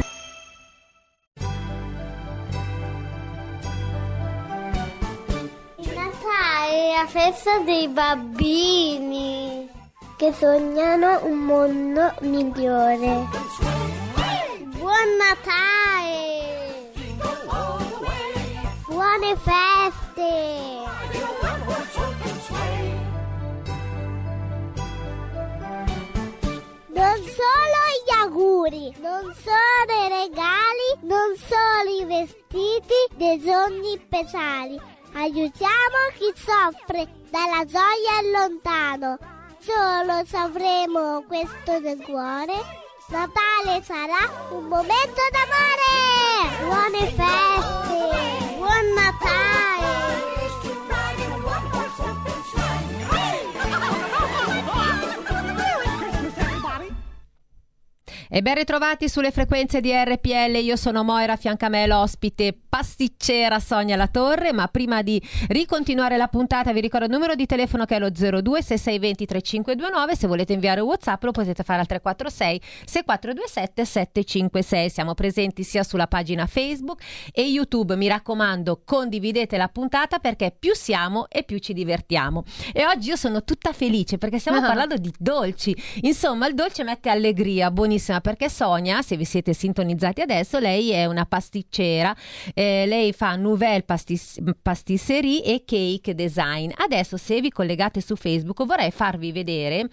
Festa 7.11 7.59
dei 7.65 7.89
bambini 7.89 9.69
che 10.15 10.31
sognano 10.31 11.25
un 11.25 11.39
mondo 11.39 12.13
migliore. 12.21 13.27
Buon 14.77 15.17
Natale! 15.19 16.93
Buone 18.87 19.35
feste! 19.35 20.29
Non 26.93 27.17
solo 27.17 27.79
gli 28.05 28.11
auguri, 28.21 28.95
non 29.01 29.35
solo 29.43 30.05
i 30.05 30.07
regali, 30.07 30.87
non 31.01 31.35
solo 31.35 31.89
i 31.99 32.05
vestiti 32.05 32.95
dei 33.17 33.41
sogni 33.41 33.99
speciali. 34.01 35.00
Aiutiamo 35.13 35.99
chi 36.17 36.31
soffre 36.35 37.07
dalla 37.29 37.65
gioia 37.65 38.21
lontano. 38.31 39.17
Solo 39.59 40.23
se 40.25 40.37
avremo 40.37 41.23
questo 41.27 41.79
nel 41.79 42.01
cuore, 42.01 42.53
Natale 43.07 43.83
sarà 43.83 44.47
un 44.51 44.65
momento 44.65 45.21
d'amore! 45.31 46.63
Buone 46.63 47.05
feste! 47.07 48.55
Buon 48.57 48.93
Natale! 48.95 50.00
E 58.33 58.41
ben 58.41 58.55
ritrovati 58.55 59.09
sulle 59.09 59.29
frequenze 59.29 59.81
di 59.81 59.91
RPL, 59.91 60.55
io 60.55 60.77
sono 60.77 61.03
Moira, 61.03 61.35
fianco 61.35 61.65
a 61.65 61.67
me 61.67 61.85
l'ospite 61.85 62.57
pasticcera 62.69 63.59
Sonia 63.59 63.97
La 63.97 64.07
Torre, 64.07 64.53
ma 64.53 64.69
prima 64.69 65.01
di 65.01 65.21
ricontinuare 65.49 66.15
la 66.15 66.29
puntata 66.29 66.71
vi 66.71 66.79
ricordo 66.79 67.07
il 67.07 67.11
numero 67.11 67.35
di 67.35 67.45
telefono 67.45 67.83
che 67.83 67.97
è 67.97 67.99
lo 67.99 68.09
02 68.09 68.61
6620 68.61 69.25
3529, 69.25 70.15
se 70.15 70.27
volete 70.27 70.53
inviare 70.53 70.79
un 70.79 70.87
Whatsapp 70.87 71.21
lo 71.23 71.31
potete 71.31 71.63
fare 71.63 71.81
al 71.81 71.87
346 71.87 72.61
6427 72.85 73.83
756, 73.83 74.89
siamo 74.89 75.13
presenti 75.13 75.63
sia 75.63 75.83
sulla 75.83 76.07
pagina 76.07 76.45
Facebook 76.45 77.01
e 77.33 77.41
YouTube, 77.41 77.97
mi 77.97 78.07
raccomando 78.07 78.83
condividete 78.85 79.57
la 79.57 79.67
puntata 79.67 80.19
perché 80.19 80.55
più 80.57 80.73
siamo 80.73 81.27
e 81.27 81.43
più 81.43 81.57
ci 81.57 81.73
divertiamo. 81.73 82.45
E 82.71 82.85
oggi 82.85 83.09
io 83.09 83.17
sono 83.17 83.43
tutta 83.43 83.73
felice 83.73 84.17
perché 84.17 84.39
stiamo 84.39 84.61
parlando 84.65 84.95
di 84.95 85.13
dolci, 85.19 85.75
insomma 86.03 86.47
il 86.47 86.55
dolce 86.55 86.85
mette 86.85 87.09
allegria, 87.09 87.69
buonissima 87.69 88.19
perché 88.21 88.49
Sonia, 88.49 89.01
se 89.01 89.17
vi 89.17 89.25
siete 89.25 89.53
sintonizzati 89.53 90.21
adesso, 90.21 90.59
lei 90.59 90.91
è 90.91 91.05
una 91.05 91.25
pasticcera, 91.25 92.15
eh, 92.53 92.85
lei 92.85 93.11
fa 93.13 93.35
nouvelle 93.35 93.83
pastis- 93.83 94.39
pastisserie 94.61 95.43
e 95.43 95.63
cake 95.65 96.15
design. 96.15 96.71
Adesso 96.75 97.17
se 97.17 97.41
vi 97.41 97.49
collegate 97.49 98.01
su 98.01 98.15
Facebook 98.15 98.65
vorrei 98.65 98.91
farvi 98.91 99.31
vedere 99.31 99.89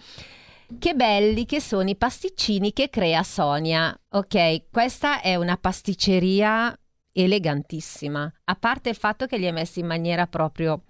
che 0.77 0.93
belli 0.93 1.45
che 1.45 1.59
sono 1.59 1.89
i 1.89 1.95
pasticcini 1.95 2.73
che 2.73 2.89
crea 2.89 3.23
Sonia. 3.23 3.97
Ok, 4.09 4.69
questa 4.71 5.21
è 5.21 5.35
una 5.35 5.57
pasticceria 5.57 6.77
elegantissima, 7.11 8.31
a 8.45 8.55
parte 8.55 8.89
il 8.89 8.95
fatto 8.95 9.25
che 9.25 9.37
li 9.37 9.47
hai 9.47 9.51
messi 9.51 9.79
in 9.79 9.87
maniera 9.87 10.27
proprio 10.27 10.83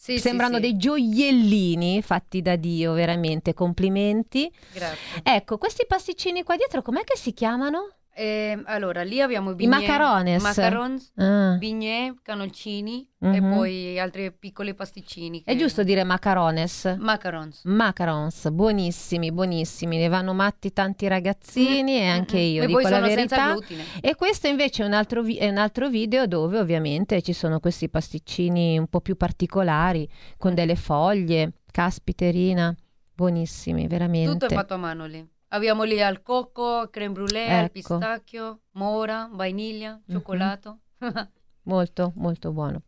Sì, 0.00 0.20
sembrano 0.20 0.58
sì, 0.58 0.62
sì. 0.62 0.68
dei 0.68 0.76
gioiellini 0.76 2.02
fatti 2.02 2.40
da 2.40 2.54
Dio, 2.54 2.92
veramente, 2.92 3.52
complimenti. 3.52 4.48
Grazie. 4.72 5.22
Ecco, 5.24 5.58
questi 5.58 5.86
pasticcini 5.88 6.44
qua 6.44 6.54
dietro, 6.54 6.82
com'è 6.82 7.02
che 7.02 7.16
si 7.16 7.32
chiamano? 7.34 7.97
Eh, 8.20 8.60
allora, 8.64 9.04
lì 9.04 9.20
abbiamo 9.20 9.50
i 9.50 9.52
I 9.52 9.54
bignè, 9.54 9.78
macarones. 9.78 10.42
macarons, 10.42 11.12
Ah. 11.18 11.54
bignè, 11.56 12.12
cannoncini 12.20 13.08
e 13.20 13.40
Mhm. 13.40 13.54
poi 13.54 14.00
altri 14.00 14.32
piccoli 14.32 14.74
pasticcini. 14.74 15.42
È 15.44 15.52
che- 15.52 15.56
giusto 15.56 15.84
dire 15.84 16.02
macarones? 16.02 16.96
Macarons. 16.98 17.60
Macarons, 17.62 18.50
buonissimi, 18.50 19.30
buonissimi, 19.30 19.98
ne 19.98 20.08
vanno 20.08 20.32
matti 20.34 20.72
tanti 20.72 21.06
ragazzini 21.06 21.98
e 21.98 22.06
anche 22.08 22.38
io, 22.38 22.62
Mm, 22.62 22.64
E 22.64 22.66
dico 22.66 22.88
la 22.88 22.98
verità. 22.98 23.56
E 24.00 24.16
questo 24.16 24.48
invece 24.48 24.82
è 24.82 24.86
un, 24.86 24.94
altro 24.94 25.22
vi- 25.22 25.36
è 25.36 25.48
un 25.48 25.58
altro 25.58 25.88
video 25.88 26.26
dove 26.26 26.58
ovviamente 26.58 27.22
ci 27.22 27.32
sono 27.32 27.60
questi 27.60 27.88
pasticcini 27.88 28.76
un 28.78 28.88
po' 28.88 29.00
più 29.00 29.16
particolari, 29.16 30.08
con 30.36 30.54
delle 30.54 30.74
foglie, 30.74 31.52
caspiterina, 31.70 32.74
buonissimi, 33.14 33.86
veramente. 33.86 34.32
Tutto 34.32 34.46
è 34.46 34.54
fatto 34.56 34.74
a 34.74 34.78
mano 34.78 35.06
lì. 35.06 35.24
Abbiamo 35.48 35.82
lì 35.84 36.00
al 36.02 36.22
cocco, 36.22 36.88
creme 36.90 37.14
brûlée, 37.14 37.48
al 37.48 37.64
Ecco. 37.64 37.70
pistacchio, 37.72 38.60
mora, 38.72 39.28
vaniglia, 39.32 39.94
Mhm. 40.04 40.14
cioccolato. 40.14 40.78
Molto, 41.68 42.12
molto 42.16 42.50
buono. 42.52 42.80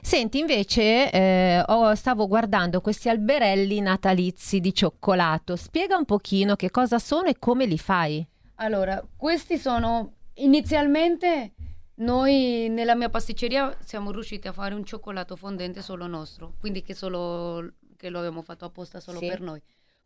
Senti, 0.00 0.38
invece, 0.38 1.10
eh, 1.10 1.62
ho- 1.66 1.94
stavo 1.94 2.26
guardando 2.26 2.80
questi 2.80 3.10
alberelli 3.10 3.78
natalizi 3.80 4.58
di 4.58 4.72
cioccolato. 4.72 5.54
Spiega 5.54 5.96
un 5.98 6.06
pochino 6.06 6.56
che 6.56 6.70
cosa 6.70 6.98
sono 6.98 7.28
e 7.28 7.36
come 7.38 7.66
li 7.66 7.76
fai. 7.76 8.26
Allora, 8.56 9.02
questi 9.16 9.58
sono 9.58 10.12
inizialmente 10.34 11.52
noi 11.96 12.68
nella 12.70 12.94
mia 12.94 13.10
pasticceria 13.10 13.76
siamo 13.84 14.10
riusciti 14.12 14.48
a 14.48 14.52
fare 14.52 14.74
un 14.74 14.84
cioccolato 14.84 15.36
fondente 15.36 15.82
solo 15.82 16.06
nostro, 16.06 16.54
quindi 16.58 16.82
che, 16.82 16.94
solo, 16.94 17.72
che 17.98 18.08
lo 18.08 18.18
abbiamo 18.20 18.40
fatto 18.40 18.64
apposta 18.64 18.98
solo 18.98 19.18
Sì. 19.18 19.26
per 19.28 19.40
noi. 19.42 19.60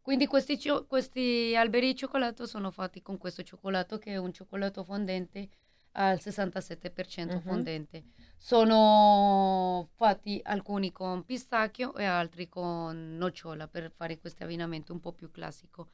Quindi 0.06 0.28
questi, 0.28 0.56
questi 0.86 1.56
alberi 1.56 1.88
di 1.88 1.96
cioccolato 1.96 2.46
sono 2.46 2.70
fatti 2.70 3.02
con 3.02 3.18
questo 3.18 3.42
cioccolato 3.42 3.98
che 3.98 4.12
è 4.12 4.16
un 4.18 4.32
cioccolato 4.32 4.84
fondente 4.84 5.48
al 5.94 6.20
67% 6.20 7.38
Mhm. 7.38 7.40
fondente. 7.40 8.04
Sono 8.36 9.88
fatti 9.96 10.40
alcuni 10.44 10.92
con 10.92 11.24
pistacchio 11.24 11.96
e 11.96 12.04
altri 12.04 12.48
con 12.48 13.16
nocciola 13.16 13.66
per 13.66 13.90
fare 13.90 14.20
questo 14.20 14.44
abbinamento 14.44 14.92
un 14.92 15.00
po' 15.00 15.10
più 15.12 15.32
classico. 15.32 15.88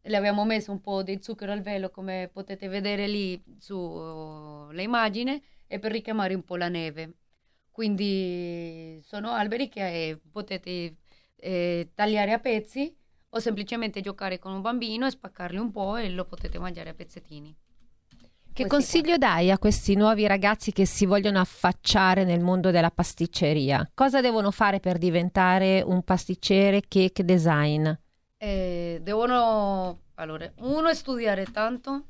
Le 0.00 0.16
abbiamo 0.16 0.46
messo 0.46 0.72
un 0.72 0.80
po' 0.80 1.02
di 1.02 1.18
zucchero 1.20 1.52
al 1.52 1.60
velo, 1.60 1.90
come 1.90 2.30
potete 2.32 2.68
vedere 2.68 3.06
lì 3.06 3.38
sulle 3.58 4.82
immagini, 4.82 5.44
e 5.66 5.78
per 5.78 5.92
richiamare 5.92 6.32
un 6.32 6.42
po' 6.42 6.56
la 6.56 6.68
neve. 6.70 7.16
Quindi 7.70 8.98
sono 9.04 9.32
alberi 9.32 9.68
che 9.68 10.08
eh, 10.08 10.18
potete 10.32 10.96
eh, 11.36 11.90
tagliare 11.94 12.32
a 12.32 12.38
pezzi 12.38 12.96
o 13.30 13.38
semplicemente 13.38 14.00
giocare 14.00 14.38
con 14.38 14.52
un 14.52 14.60
bambino 14.60 15.06
e 15.06 15.10
spaccarli 15.10 15.58
un 15.58 15.70
po' 15.70 15.96
e 15.96 16.08
lo 16.10 16.24
potete 16.24 16.58
mangiare 16.58 16.90
a 16.90 16.94
pezzettini. 16.94 17.56
Che 18.58 18.66
Questi 18.66 18.98
consiglio 18.98 19.16
dai 19.18 19.52
a 19.52 19.58
questi 19.58 19.94
nuovi 19.94 20.26
ragazzi 20.26 20.72
che 20.72 20.84
si 20.84 21.06
vogliono 21.06 21.38
affacciare 21.38 22.24
nel 22.24 22.40
mondo 22.40 22.72
della 22.72 22.90
pasticceria? 22.90 23.88
Cosa 23.94 24.20
devono 24.20 24.50
fare 24.50 24.80
per 24.80 24.98
diventare 24.98 25.80
un 25.80 26.02
pasticcere 26.02 26.82
cake 26.88 27.24
design? 27.24 27.88
Eh, 28.36 28.98
devono, 29.00 30.00
allora, 30.14 30.50
uno 30.58 30.92
studiare 30.92 31.44
tanto, 31.44 32.06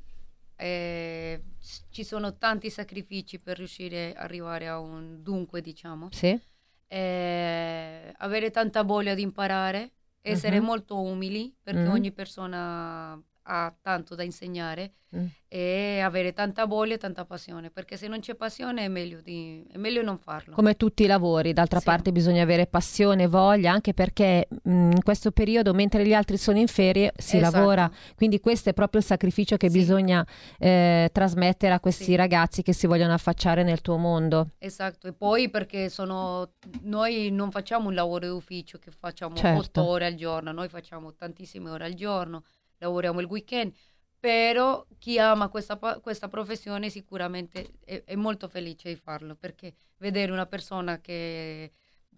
eh, 0.55 1.43
ci 1.91 2.03
sono 2.03 2.37
tanti 2.37 2.71
sacrifici 2.71 3.39
per 3.39 3.57
riuscire 3.57 4.15
ad 4.15 4.23
arrivare 4.23 4.67
a 4.67 4.79
un 4.79 5.21
dunque, 5.21 5.61
diciamo. 5.61 6.07
Sì? 6.11 6.39
Eh, 6.87 8.13
avere 8.17 8.49
tanta 8.49 8.81
voglia 8.81 9.13
di 9.13 9.21
imparare, 9.21 9.91
essere 10.31 10.59
Mhm. 10.59 10.65
molto 10.65 11.01
umili, 11.01 11.53
perché 11.61 11.87
Mm. 11.87 11.91
ogni 11.91 12.11
persona 12.11 13.21
ha 13.51 13.73
tanto 13.81 14.15
da 14.15 14.23
insegnare, 14.23 14.93
Mm. 15.15 15.25
e 15.47 16.01
avere 16.01 16.33
tanta 16.33 16.67
voglia 16.67 16.93
e 16.93 16.97
tanta 16.99 17.25
passione, 17.25 17.71
perché 17.71 17.97
se 17.97 18.07
non 18.07 18.19
c'è 18.19 18.35
passione 18.35 18.83
è 18.83 18.87
meglio, 18.87 19.21
di, 19.21 19.65
è 19.73 19.77
meglio 19.77 20.03
non 20.03 20.19
farlo. 20.19 20.53
Come 20.53 20.75
tutti 20.77 21.01
i 21.01 21.07
lavori, 21.07 21.51
d'altra 21.51 21.79
Sì. 21.79 21.85
parte 21.85 22.11
bisogna 22.11 22.43
avere 22.43 22.67
passione, 22.67 23.25
voglia, 23.25 23.71
anche 23.71 23.95
perché 23.95 24.47
mh, 24.51 24.69
in 24.91 25.01
questo 25.03 25.31
periodo, 25.31 25.73
mentre 25.73 26.05
gli 26.05 26.13
altri 26.13 26.37
sono 26.37 26.59
in 26.59 26.67
ferie, 26.67 27.11
si 27.17 27.37
Esatto. 27.37 27.55
lavora. 27.57 27.91
Quindi 28.15 28.39
questo 28.39 28.69
è 28.69 28.73
proprio 28.73 29.01
il 29.01 29.07
sacrificio 29.07 29.57
che 29.57 29.71
Sì. 29.71 29.79
bisogna 29.79 30.23
eh, 30.59 31.09
trasmettere 31.11 31.73
a 31.73 31.79
questi 31.79 32.03
Sì. 32.03 32.15
ragazzi 32.15 32.61
che 32.61 32.73
si 32.73 32.85
vogliono 32.85 33.13
affacciare 33.13 33.63
nel 33.63 33.81
tuo 33.81 33.97
mondo. 33.97 34.49
Esatto, 34.59 35.07
e 35.07 35.13
poi 35.13 35.49
perché 35.49 35.89
sono, 35.89 36.51
noi 36.81 37.31
non 37.31 37.49
facciamo 37.49 37.87
un 37.87 37.95
lavoro 37.95 38.27
d'ufficio 38.27 38.77
che 38.77 38.91
facciamo 38.91 39.35
Certo. 39.35 39.57
otto 39.81 39.83
ore 39.89 40.05
al 40.05 40.13
giorno, 40.13 40.51
noi 40.51 40.69
facciamo 40.69 41.15
tantissime 41.15 41.71
ore 41.71 41.85
al 41.85 41.95
giorno, 41.95 42.43
lavoriamo 42.79 43.19
il 43.21 43.27
weekend, 43.27 43.73
però 44.19 44.85
chi 44.97 45.19
ama 45.19 45.49
questa, 45.49 45.77
questa 46.01 46.27
professione 46.27 46.89
sicuramente 46.89 47.73
è, 47.85 48.03
è 48.03 48.15
molto 48.15 48.47
felice 48.49 48.89
di 48.89 48.95
farlo, 48.99 49.35
perché 49.35 49.75
vedere 49.97 50.31
una 50.31 50.45
persona 50.45 50.99
che 50.99 51.71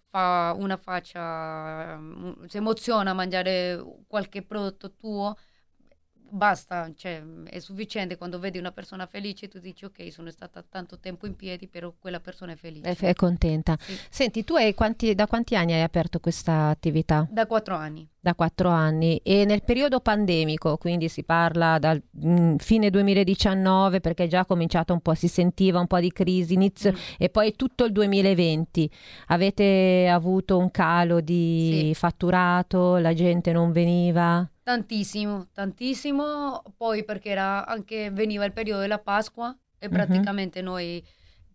fa 0.08 0.54
una 0.56 0.76
faccia, 0.76 1.96
mm, 1.98 2.44
si 2.44 2.56
emoziona 2.58 3.10
a 3.10 3.14
mangiare 3.14 3.82
qualche 4.06 4.42
prodotto 4.42 4.94
tuo, 4.94 5.36
basta, 6.34 6.90
cioè, 6.96 7.22
è 7.44 7.58
sufficiente 7.58 8.16
quando 8.16 8.38
vedi 8.38 8.58
una 8.58 8.72
persona 8.72 9.06
felice 9.06 9.48
tu 9.48 9.58
dici 9.58 9.84
ok 9.84 10.10
sono 10.10 10.30
stata 10.30 10.64
tanto 10.66 10.98
tempo 10.98 11.26
in 11.26 11.36
piedi 11.36 11.68
però 11.68 11.92
quella 11.98 12.20
persona 12.20 12.52
è 12.52 12.56
felice. 12.56 12.88
È, 12.90 12.96
è 12.96 13.14
contenta. 13.14 13.76
Sì. 13.78 13.96
Senti, 14.08 14.42
tu 14.44 14.54
hai 14.54 14.74
quanti, 14.74 15.14
da 15.14 15.26
quanti 15.26 15.54
anni 15.56 15.72
hai 15.74 15.82
aperto 15.82 16.20
questa 16.20 16.68
attività? 16.68 17.26
Da 17.30 17.46
quattro 17.46 17.74
anni. 17.74 18.08
Da 18.18 18.34
quattro 18.34 18.68
anni 18.68 19.20
e 19.24 19.44
nel 19.44 19.62
periodo 19.64 19.98
pandemico, 20.00 20.76
quindi 20.76 21.08
si 21.08 21.24
parla 21.24 21.78
dal 21.80 22.00
mh, 22.10 22.56
fine 22.56 22.88
2019 22.88 24.00
perché 24.00 24.28
già 24.28 24.44
cominciato 24.46 24.92
un 24.92 25.00
po', 25.00 25.14
si 25.14 25.26
sentiva 25.28 25.80
un 25.80 25.86
po' 25.88 25.98
di 26.00 26.12
crisi 26.12 26.54
inizio, 26.54 26.92
Mm. 26.92 26.96
e 27.18 27.28
poi 27.30 27.54
tutto 27.56 27.84
il 27.84 27.92
2020. 27.92 28.88
Avete 29.26 30.08
avuto 30.08 30.56
un 30.58 30.70
calo 30.70 31.20
di 31.20 31.88
Sì. 31.88 31.94
fatturato, 31.94 32.96
la 32.96 33.12
gente 33.12 33.52
non 33.52 33.72
veniva? 33.72 34.46
Tantissimo, 34.64 35.48
tantissimo, 35.52 36.62
poi 36.76 37.04
perché 37.04 37.30
era 37.30 37.66
anche 37.66 38.10
veniva 38.10 38.44
il 38.44 38.52
periodo 38.52 38.80
della 38.80 39.00
Pasqua 39.00 39.56
e 39.78 39.88
Mhm. 39.88 39.92
praticamente 39.92 40.60
noi 40.62 41.04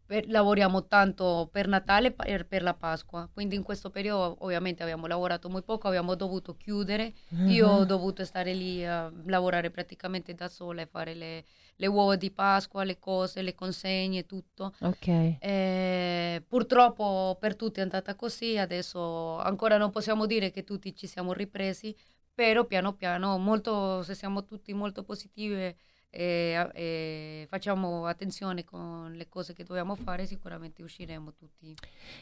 per- 0.06 0.28
lavoriamo 0.30 0.88
tanto 0.88 1.48
per 1.52 1.68
Natale 1.68 2.14
e 2.26 2.44
per 2.44 2.64
la 2.64 2.74
Pasqua, 2.74 3.30
quindi 3.34 3.56
in 3.56 3.64
questo 3.64 3.90
periodo 3.90 4.36
ovviamente 4.40 4.84
abbiamo 4.84 5.06
lavorato 5.08 5.50
molto 5.50 5.66
poco, 5.74 5.88
abbiamo 5.88 6.16
dovuto 6.16 6.56
chiudere, 6.58 7.14
io 7.46 7.68
ho 7.70 7.86
dovuto 7.86 8.26
stare 8.26 8.54
lì 8.54 8.86
a 8.86 9.10
lavorare 9.26 9.70
praticamente 9.70 10.34
da 10.34 10.50
sola 10.50 10.82
e 10.82 10.86
fare 10.86 11.14
le, 11.14 11.46
le 11.76 11.88
uova 11.88 12.16
di 12.18 12.32
Pasqua, 12.32 12.84
le 12.84 13.00
cose, 13.00 13.42
le 13.42 13.56
consegne, 13.56 14.26
tutto. 14.26 14.74
Ok. 14.82 15.08
Eh, 15.40 16.44
purtroppo 16.48 17.38
per 17.40 17.56
tutti 17.56 17.80
è 17.80 17.84
andata 17.84 18.16
così, 18.16 18.58
adesso 18.58 19.38
ancora 19.40 19.78
non 19.78 19.92
possiamo 19.92 20.26
dire 20.26 20.52
che 20.52 20.64
tutti 20.64 20.96
ci 20.96 21.06
siamo 21.08 21.32
ripresi, 21.34 21.96
però 22.38 22.66
piano 22.66 22.94
piano, 22.94 23.40
molto, 23.40 24.04
se 24.04 24.14
siamo 24.14 24.46
tutti 24.46 24.72
molto 24.72 25.02
positivi 25.02 25.56
e, 25.56 26.70
e 26.72 27.48
facciamo 27.50 28.06
attenzione 28.06 28.64
con 28.64 29.12
le 29.16 29.28
cose 29.28 29.54
che 29.54 29.64
dobbiamo 29.64 29.96
fare, 29.96 30.28
sicuramente 30.28 30.84
usciremo 30.84 31.34
tutti. 31.34 31.74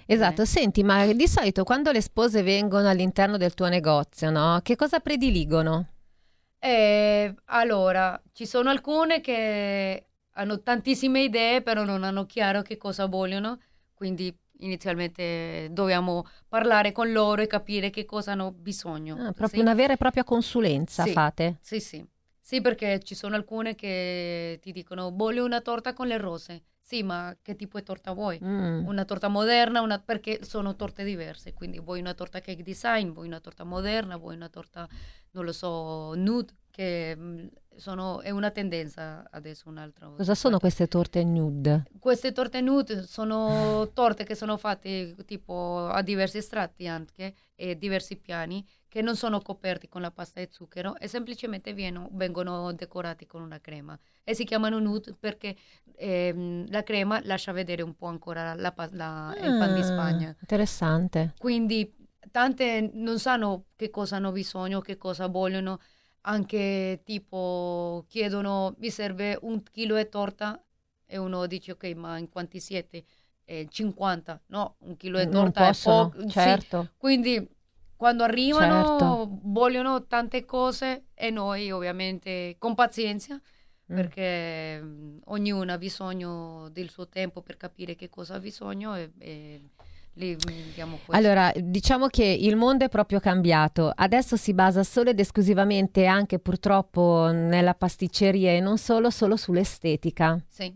Esatto, 0.05 0.45
senti, 0.45 0.83
ma 0.83 1.05
di 1.11 1.27
solito 1.27 1.65
quando 1.65 1.91
le 1.91 1.99
spose 1.99 2.43
vengono 2.43 2.87
all'interno 2.87 3.35
del 3.35 3.53
tuo 3.53 3.67
negozio, 3.67 4.29
no? 4.29 4.61
Che 4.63 4.77
cosa 4.77 5.01
prediligono? 5.01 5.87
Eh, 6.59 7.35
allora, 7.47 8.17
ci 8.31 8.45
sono 8.45 8.69
alcune 8.69 9.19
che 9.19 10.05
hanno 10.31 10.61
tantissime 10.61 11.23
idee, 11.23 11.61
però 11.61 11.83
non 11.83 12.05
hanno 12.05 12.25
chiaro 12.25 12.61
che 12.61 12.77
cosa 12.77 13.05
vogliono, 13.07 13.59
quindi 13.93 14.33
inizialmente 14.59 15.69
dobbiamo 15.71 16.25
parlare 16.47 16.91
con 16.91 17.11
loro 17.11 17.41
e 17.41 17.47
capire 17.47 17.89
che 17.89 18.05
cosa 18.05 18.31
hanno 18.33 18.51
bisogno. 18.51 19.15
Ah, 19.15 19.31
proprio 19.31 19.47
sì? 19.47 19.59
una 19.59 19.73
vera 19.73 19.93
e 19.93 19.97
propria 19.97 20.23
consulenza 20.23 21.03
Sì, 21.03 21.11
fate? 21.11 21.57
Sì, 21.61 21.79
sì. 21.79 22.05
Sì, 22.39 22.61
perché 22.61 22.99
ci 22.99 23.15
sono 23.15 23.35
alcune 23.35 23.73
che 23.73 24.59
ti 24.61 24.71
dicono 24.71 25.11
voglio 25.11 25.43
una 25.45 25.61
torta 25.61 25.93
con 25.93 26.07
le 26.07 26.17
rose. 26.17 26.63
Sì, 26.79 27.01
ma 27.01 27.35
che 27.41 27.55
tipo 27.55 27.79
di 27.79 27.83
torta 27.83 28.11
vuoi? 28.11 28.39
Mm. 28.43 28.85
Una 28.85 29.05
torta 29.05 29.27
moderna, 29.27 29.81
una- 29.81 29.97
perché 29.97 30.43
sono 30.43 30.75
torte 30.75 31.03
diverse, 31.03 31.53
quindi 31.53 31.79
vuoi 31.79 31.99
una 31.99 32.13
torta 32.13 32.39
cake 32.41 32.61
design, 32.61 33.09
vuoi 33.09 33.25
una 33.25 33.39
torta 33.39 33.63
moderna, 33.63 34.17
vuoi 34.17 34.35
una 34.35 34.49
torta, 34.49 34.87
non 35.31 35.45
lo 35.45 35.51
so, 35.51 36.13
nude, 36.13 36.53
che 36.69 37.15
mm, 37.17 37.47
sono, 37.77 38.21
è 38.21 38.29
una 38.29 38.51
tendenza 38.51 39.27
adesso 39.31 39.69
un'altra. 39.69 40.07
Cosa 40.15 40.35
sono 40.35 40.59
queste 40.59 40.87
torte 40.87 41.23
nude? 41.23 41.83
Queste 41.99 42.31
torte 42.31 42.61
nude 42.61 43.03
sono 43.03 43.89
torte 43.93 44.23
che 44.23 44.35
sono 44.35 44.57
fatte 44.57 45.15
tipo 45.25 45.85
a 45.87 46.01
diversi 46.01 46.41
strati 46.41 46.87
anche 46.87 47.33
e 47.55 47.77
diversi 47.77 48.15
piani 48.17 48.65
che 48.87 49.01
non 49.01 49.15
sono 49.15 49.41
coperti 49.41 49.87
con 49.89 50.01
la 50.01 50.11
pasta 50.11 50.39
di 50.39 50.47
zucchero 50.49 50.97
e 50.97 51.07
semplicemente 51.07 51.73
vieno- 51.73 52.07
vengono 52.13 52.71
decorati 52.73 53.25
con 53.25 53.41
una 53.41 53.59
crema 53.59 53.97
e 54.23 54.33
si 54.33 54.45
chiamano 54.45 54.79
nude 54.79 55.13
perché 55.19 55.55
ehm, 55.97 56.69
la 56.69 56.83
crema 56.83 57.19
lascia 57.23 57.51
vedere 57.51 57.81
un 57.81 57.95
po' 57.95 58.07
ancora 58.07 58.53
la 58.53 58.73
la- 58.91 59.35
il 59.43 59.55
pan 59.57 59.73
di 59.73 59.79
Ah, 59.79 59.83
Spagna. 59.83 60.35
Interessante. 60.39 61.33
Quindi 61.37 61.93
tante 62.31 62.89
non 62.93 63.19
sanno 63.19 63.65
che 63.75 63.89
cosa 63.89 64.15
hanno 64.17 64.31
bisogno, 64.31 64.81
che 64.81 64.97
cosa 64.97 65.27
vogliono, 65.27 65.79
anche 66.27 67.01
tipo 67.03 68.05
chiedono 68.07 68.75
mi 68.79 68.89
serve 68.89 69.37
un 69.41 69.61
chilo 69.63 69.95
di 69.97 70.09
torta 70.09 70.61
e 71.05 71.17
uno 71.17 71.45
dice 71.47 71.73
ok 71.73 71.83
ma 71.95 72.17
in 72.17 72.29
quanti 72.29 72.59
siete? 72.59 73.05
Eh, 73.47 73.67
50, 73.69 74.41
no, 74.47 74.77
un 74.79 74.97
chilo 74.97 75.19
di 75.19 75.27
Non 75.27 75.29
torta 75.29 75.67
possono, 75.67 76.09
è 76.09 76.09
poco. 76.11 76.29
sì. 76.29 76.31
certo. 76.31 76.89
Quindi 76.97 77.47
quando 77.95 78.23
arrivano 78.23 79.27
Certo. 79.27 79.39
vogliono 79.43 80.05
tante 80.07 80.45
cose 80.45 81.05
e 81.13 81.29
noi 81.29 81.71
ovviamente 81.71 82.55
con 82.59 82.75
pazienza 82.75 83.39
Mm. 83.87 83.93
perché 83.93 84.81
mm, 84.81 85.17
ognuno 85.25 85.71
ha 85.71 85.77
bisogno 85.77 86.69
del 86.69 86.89
suo 86.89 87.07
tempo 87.07 87.41
per 87.41 87.55
capire 87.57 87.95
che 87.95 88.09
cosa 88.09 88.35
ha 88.35 88.39
bisogno 88.39 88.95
e, 88.95 89.11
e 89.19 89.61
gli 90.15 90.31
mm, 90.31 90.93
questo. 91.05 91.11
Allora, 91.11 91.51
diciamo 91.55 92.07
che 92.07 92.23
il 92.23 92.55
mondo 92.55 92.85
è 92.85 92.89
proprio 92.89 93.19
cambiato. 93.19 93.91
Adesso 93.93 94.37
si 94.37 94.53
basa 94.53 94.83
solo 94.83 95.09
ed 95.09 95.19
esclusivamente, 95.19 96.05
anche 96.05 96.39
purtroppo 96.39 97.29
nella 97.31 97.73
pasticceria 97.73 98.51
e 98.51 98.61
non 98.61 98.77
solo, 98.77 99.09
solo 99.09 99.35
sull'estetica. 99.35 100.41
Sì. 100.47 100.73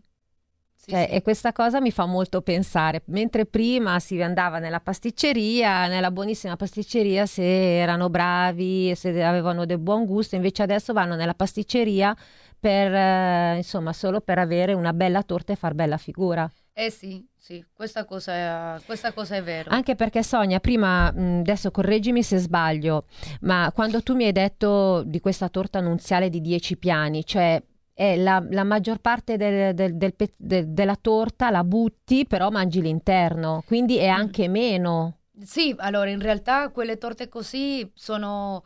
Sì, 0.76 0.92
Cioè, 0.92 1.08
sì. 1.10 1.16
E 1.16 1.22
questa 1.22 1.52
cosa 1.52 1.82
mi 1.82 1.92
fa 1.92 2.06
molto 2.06 2.42
pensare. 2.42 3.02
Mentre 3.08 3.46
prima 3.46 4.00
si 4.00 4.22
andava 4.22 4.60
nella 4.60 4.80
pasticceria, 4.80 5.88
nella 5.88 6.12
buonissima 6.12 6.56
pasticceria, 6.56 7.26
se 7.26 7.44
erano 7.80 8.10
bravi, 8.10 8.94
se 8.96 9.24
avevano 9.24 9.66
del 9.66 9.80
buon 9.80 10.06
gusto, 10.06 10.36
invece 10.36 10.64
adesso 10.64 10.94
vanno 10.94 11.16
nella 11.16 11.34
pasticceria 11.34 12.16
per, 12.60 12.94
eh, 12.94 13.58
insomma, 13.58 13.94
solo 13.94 14.22
per 14.22 14.38
avere 14.38 14.74
una 14.74 14.94
bella 14.94 15.24
torta 15.24 15.54
e 15.54 15.56
far 15.56 15.74
bella 15.74 15.98
figura. 15.98 16.50
Eh 16.80 16.92
sì, 16.92 17.28
sì, 17.36 17.62
questa 17.74 18.06
cosa 18.06 18.78
è, 18.78 18.82
questa 18.86 19.12
cosa 19.12 19.36
è 19.36 19.44
vero. 19.44 19.70
Anche 19.70 19.96
perché 19.96 20.24
Sonia, 20.24 20.62
prima, 20.62 21.08
adesso 21.08 21.72
correggimi 21.72 22.24
se 22.24 22.38
sbaglio, 22.38 23.04
ma 23.42 23.70
quando 23.76 24.02
tu 24.02 24.16
mi 24.16 24.24
hai 24.24 24.32
detto 24.32 25.04
di 25.04 25.20
questa 25.20 25.50
torta 25.50 25.82
nunziale 25.82 26.30
di 26.30 26.40
10 26.40 26.78
piani, 26.78 27.26
cioè 27.26 27.62
è 27.94 28.16
la, 28.16 28.42
la 28.50 28.64
maggior 28.64 29.00
parte 29.02 29.36
del- 29.36 29.74
del- 29.74 29.98
del 29.98 30.70
della 30.70 30.96
torta 30.96 31.50
la 31.50 31.66
butti, 31.66 32.26
però 32.26 32.50
mangi 32.50 32.82
l'interno, 32.82 33.62
quindi 33.66 33.98
è 33.98 34.08
anche 34.08 34.48
meno. 34.48 35.18
Sì, 35.42 35.76
allora 35.80 36.10
in 36.10 36.22
realtà 36.22 36.70
quelle 36.70 36.98
torte 36.98 37.28
così 37.28 37.92
sono, 37.94 38.64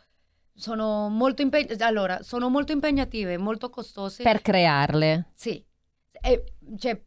sono 0.53 1.09
molto 1.09 1.41
impeg- 1.41 1.81
allora, 1.81 2.21
sono 2.21 2.47
molto 2.49 2.73
impegnative, 2.73 3.39
molto 3.39 3.71
costose. 3.71 4.21
Per 4.21 4.39
crearle. 4.43 5.31
Sì, 5.33 5.65
è, 6.11 6.39
cioè, 6.77 7.01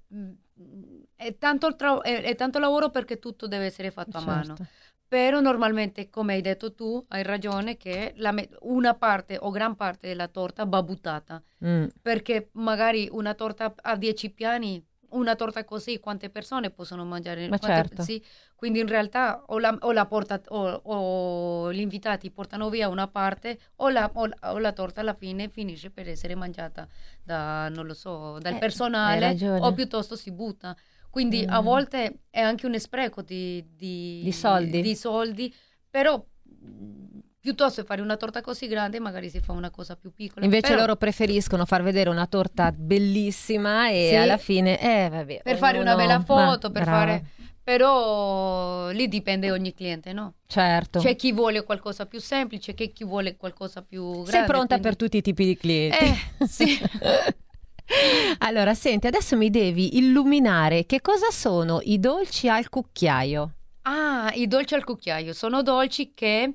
è, 1.16 1.36
tanto 1.38 1.74
tra- 1.76 2.00
è- 2.02 2.22
è 2.22 2.34
tanto 2.34 2.58
lavoro 2.58 2.90
perché 2.90 3.18
tutto 3.18 3.46
deve 3.48 3.64
essere 3.66 3.90
fatto 3.90 4.18
a 4.18 4.20
mano. 4.20 4.54
Certo. 4.56 4.66
Però 5.08 5.40
normalmente, 5.40 6.10
come 6.10 6.34
hai 6.34 6.40
detto 6.40 6.74
tu, 6.74 7.04
hai 7.08 7.22
ragione 7.22 7.76
che 7.76 8.12
me- 8.32 8.48
una 8.62 8.94
parte 8.94 9.38
o 9.40 9.50
gran 9.50 9.76
parte 9.76 10.08
della 10.08 10.28
torta 10.28 10.64
va 10.64 10.82
buttata. 10.82 11.42
Mm. 11.64 11.86
Perché 12.02 12.50
magari 12.54 13.08
una 13.10 13.34
torta 13.34 13.72
a 13.82 13.96
10 13.96 14.30
piani, 14.30 14.84
una 15.10 15.36
torta 15.36 15.64
così, 15.64 16.00
quante 16.00 16.28
persone 16.28 16.70
possono 16.70 17.04
mangiare? 17.04 17.48
Ma 17.48 17.58
Quante- 17.58 17.88
certo. 17.88 18.02
sì, 18.02 18.22
quindi 18.56 18.80
in 18.80 18.88
realtà 18.88 19.42
o 19.46 19.58
la, 19.58 19.76
o 19.80 19.92
la 19.92 20.06
porta, 20.06 20.40
o, 20.48 20.80
o 20.84 21.72
gli 21.72 21.80
invitati 21.80 22.30
portano 22.30 22.68
via 22.68 22.88
una 22.88 23.06
parte 23.06 23.58
o 23.76 23.88
la, 23.88 24.10
o 24.12 24.58
la- 24.58 24.72
torta 24.72 25.00
alla 25.02 25.14
fine 25.14 25.48
finisce 25.48 25.90
per 25.90 26.08
essere 26.08 26.34
mangiata 26.34 26.86
da, 27.22 27.68
non 27.68 27.86
lo 27.86 27.94
so, 27.94 28.38
dal 28.40 28.54
Eh, 28.54 28.58
personale 28.58 29.36
o 29.60 29.72
piuttosto 29.72 30.16
si 30.16 30.32
butta. 30.32 30.76
Quindi 31.16 31.46
a 31.48 31.62
Mm. 31.62 31.64
volte 31.64 32.18
è 32.28 32.40
anche 32.40 32.66
un 32.66 32.78
spreco 32.78 33.22
di, 33.22 33.64
di, 33.74 34.20
Di 34.22 34.32
soldi. 34.32 34.82
di 34.82 34.94
soldi, 34.94 35.54
però 35.88 36.14
mh, 36.42 37.18
piuttosto 37.40 37.80
che 37.80 37.86
fare 37.86 38.02
una 38.02 38.16
torta 38.18 38.42
così 38.42 38.66
grande 38.68 39.00
magari 39.00 39.30
si 39.30 39.40
fa 39.40 39.52
una 39.52 39.70
cosa 39.70 39.96
più 39.96 40.12
piccola. 40.12 40.44
Invece 40.44 40.68
Però- 40.72 40.80
loro 40.80 40.96
preferiscono 40.96 41.64
far 41.64 41.82
vedere 41.82 42.10
una 42.10 42.26
torta 42.26 42.70
bellissima 42.70 43.88
e 43.88 44.08
Sì. 44.10 44.14
alla 44.16 44.36
fine, 44.36 44.78
eh, 44.78 45.08
vabbè, 45.08 45.40
per 45.42 45.56
fare 45.56 45.78
una 45.78 45.92
ognuno- 45.94 46.06
bella 46.06 46.18
ma- 46.18 46.24
foto, 46.24 46.70
per 46.70 46.82
brava. 46.82 46.98
fare... 46.98 47.26
Però 47.64 48.90
lì 48.90 49.08
dipende 49.08 49.50
ogni 49.50 49.72
cliente, 49.74 50.12
no? 50.12 50.34
Certo. 50.46 51.00
C'è 51.00 51.16
chi 51.16 51.32
vuole 51.32 51.64
qualcosa 51.64 52.04
più 52.06 52.20
semplice, 52.20 52.74
c'è 52.74 52.92
chi 52.92 53.04
vuole 53.04 53.36
qualcosa 53.36 53.80
più 53.82 54.08
grande. 54.12 54.30
Sei 54.30 54.44
pronta 54.44 54.66
quindi- 54.78 54.82
per 54.82 54.96
tutti 54.96 55.16
i 55.16 55.22
tipi 55.22 55.44
di 55.46 55.56
clienti. 55.56 55.96
Eh, 56.04 56.46
sì. 56.46 56.78
allora, 58.38 58.74
senti, 58.74 59.06
adesso 59.06 59.36
mi 59.36 59.50
devi 59.50 59.96
illuminare 59.98 60.86
che 60.86 61.00
cosa 61.00 61.30
sono 61.30 61.80
i 61.82 61.98
dolci 61.98 62.48
al 62.48 62.68
cucchiaio. 62.68 63.52
Ah, 63.82 64.32
i 64.34 64.48
dolci 64.48 64.74
al 64.74 64.84
cucchiaio. 64.84 65.32
Sono 65.32 65.62
dolci 65.62 66.12
che 66.12 66.54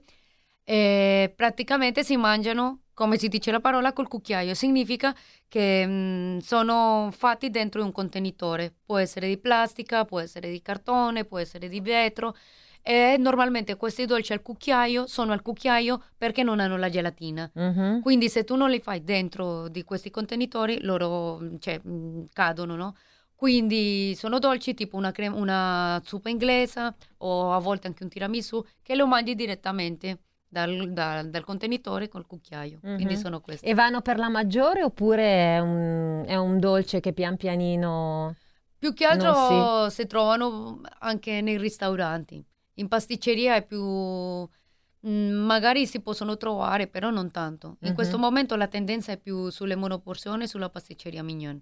eh, 0.63 1.33
praticamente 1.35 2.03
si 2.03 2.17
mangiano, 2.17 2.81
come 2.93 3.17
si 3.17 3.29
dice 3.29 3.51
la 3.51 3.61
parola, 3.61 3.93
col 3.93 4.09
cucchiaio. 4.09 4.53
Significa 4.53 5.15
che 5.47 5.85
mm, 5.87 6.37
sono 6.39 7.09
fatti 7.11 7.49
dentro 7.49 7.83
un 7.83 7.91
contenitore. 7.91 8.73
Può 8.85 8.97
essere 8.97 9.27
di 9.27 9.37
plastica, 9.37 10.03
può 10.05 10.19
essere 10.19 10.51
di 10.51 10.61
cartone, 10.61 11.23
può 11.25 11.37
essere 11.37 11.69
di 11.69 11.79
vetro. 11.79 12.35
E 12.83 13.15
normalmente 13.19 13.75
questi 13.75 14.05
dolci 14.05 14.33
al 14.33 14.41
cucchiaio 14.41 15.05
sono 15.07 15.33
al 15.33 15.41
cucchiaio 15.41 16.01
perché 16.17 16.41
non 16.43 16.59
hanno 16.59 16.77
la 16.77 16.89
gelatina. 16.89 17.49
Mhm. 17.53 18.01
Quindi 18.01 18.27
se 18.29 18.43
tu 18.43 18.55
non 18.55 18.69
li 18.69 18.79
fai 18.79 19.03
dentro 19.03 19.67
di 19.67 19.83
questi 19.83 20.09
contenitori, 20.09 20.81
loro 20.81 21.39
cioè, 21.59 21.79
mh, 21.79 22.27
cadono, 22.33 22.75
no? 22.75 22.95
Quindi 23.35 24.13
sono 24.15 24.37
dolci 24.39 24.73
tipo 24.73 24.97
una, 24.97 25.11
crema, 25.11 25.35
una 25.35 26.01
zuppa 26.05 26.29
inglese 26.29 26.93
o 27.17 27.53
a 27.53 27.59
volte 27.59 27.87
anche 27.87 28.03
un 28.03 28.09
tiramisù 28.09 28.63
che 28.83 28.95
lo 28.95 29.07
mangi 29.07 29.33
direttamente 29.35 30.19
dal, 30.47 30.91
da- 30.91 31.23
dal 31.23 31.43
contenitore 31.43 32.07
col 32.07 32.27
cucchiaio. 32.27 32.79
Quindi 32.81 33.13
Mhm. 33.13 33.19
sono 33.19 33.41
questi. 33.41 33.65
E 33.65 33.73
vanno 33.73 34.01
per 34.01 34.17
la 34.17 34.29
maggiore 34.29 34.83
oppure 34.83 35.23
è 35.55 35.59
un, 35.59 36.23
è 36.27 36.35
un 36.35 36.59
dolce 36.59 36.99
che 36.99 37.13
pian 37.13 37.37
pianino... 37.37 38.35
Più 38.77 38.93
che 38.93 39.05
altro 39.05 39.31
Non 39.31 39.91
si 39.91 40.07
trovano 40.07 40.81
anche 40.99 41.41
nei 41.41 41.57
ristoranti. 41.57 42.43
In 42.75 42.87
pasticceria 42.87 43.55
è 43.55 43.65
più... 43.65 43.81
mm, 43.83 45.31
magari 45.33 45.85
si 45.87 45.99
possono 46.01 46.37
trovare, 46.37 46.87
però 46.87 47.09
non 47.09 47.31
tanto. 47.31 47.77
In 47.81 47.89
Mhm. 47.89 47.93
questo 47.95 48.17
momento 48.17 48.55
la 48.55 48.67
tendenza 48.67 49.11
è 49.11 49.17
più 49.17 49.49
sulle 49.49 49.75
monoporzioni 49.75 50.43
e 50.43 50.47
sulla 50.47 50.69
pasticceria 50.69 51.23
mignon. 51.23 51.55
Ho 51.55 51.61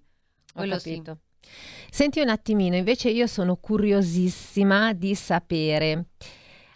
Quello 0.53 0.77
sì. 0.79 0.89
capito. 1.01 1.19
Senti 1.89 2.19
un 2.19 2.29
attimino, 2.29 2.75
invece 2.75 3.09
io 3.09 3.25
sono 3.27 3.55
curiosissima 3.55 4.93
di 4.93 5.15
sapere. 5.15 6.07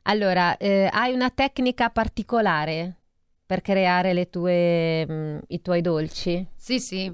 Allora, 0.04 0.58
eh, 0.58 0.90
hai 0.92 1.14
una 1.14 1.30
tecnica 1.30 1.90
particolare 1.90 2.98
per 3.46 3.62
creare 3.62 4.14
le 4.14 4.30
tue, 4.30 5.06
mm, 5.10 5.38
i 5.48 5.62
tuoi 5.62 5.82
dolci? 5.82 6.46
Sì, 6.56 6.80
sì, 6.80 7.12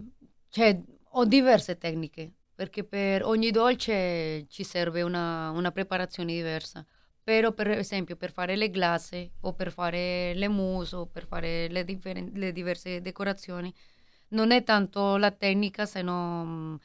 cioè 0.49 0.79
ho 1.13 1.25
diverse 1.25 1.77
tecniche, 1.77 2.32
perché 2.55 2.84
per 2.84 3.23
ogni 3.25 3.51
dolce 3.51 4.45
ci 4.47 4.63
serve 4.63 5.01
una, 5.01 5.49
una 5.51 5.71
preparazione 5.71 6.34
diversa. 6.34 6.86
Però 7.29 7.51
per 7.53 7.69
esempio 7.69 8.15
per 8.15 8.31
fare 8.31 8.55
le 8.55 8.71
glace 8.71 9.33
o 9.41 9.53
per 9.53 9.71
fare 9.71 10.33
le 10.33 10.47
mousse 10.47 10.95
o 10.95 11.05
per 11.05 11.27
fare 11.27 11.67
le, 11.67 11.83
differen- 11.85 12.31
le 12.33 12.51
diverse 12.51 13.01
decorazioni, 13.01 13.71
non 14.29 14.49
è 14.51 14.63
tanto 14.63 15.15
la 15.17 15.29
tecnica, 15.29 15.85
se 15.85 16.01
no 16.01 16.43
mm, 16.45 16.75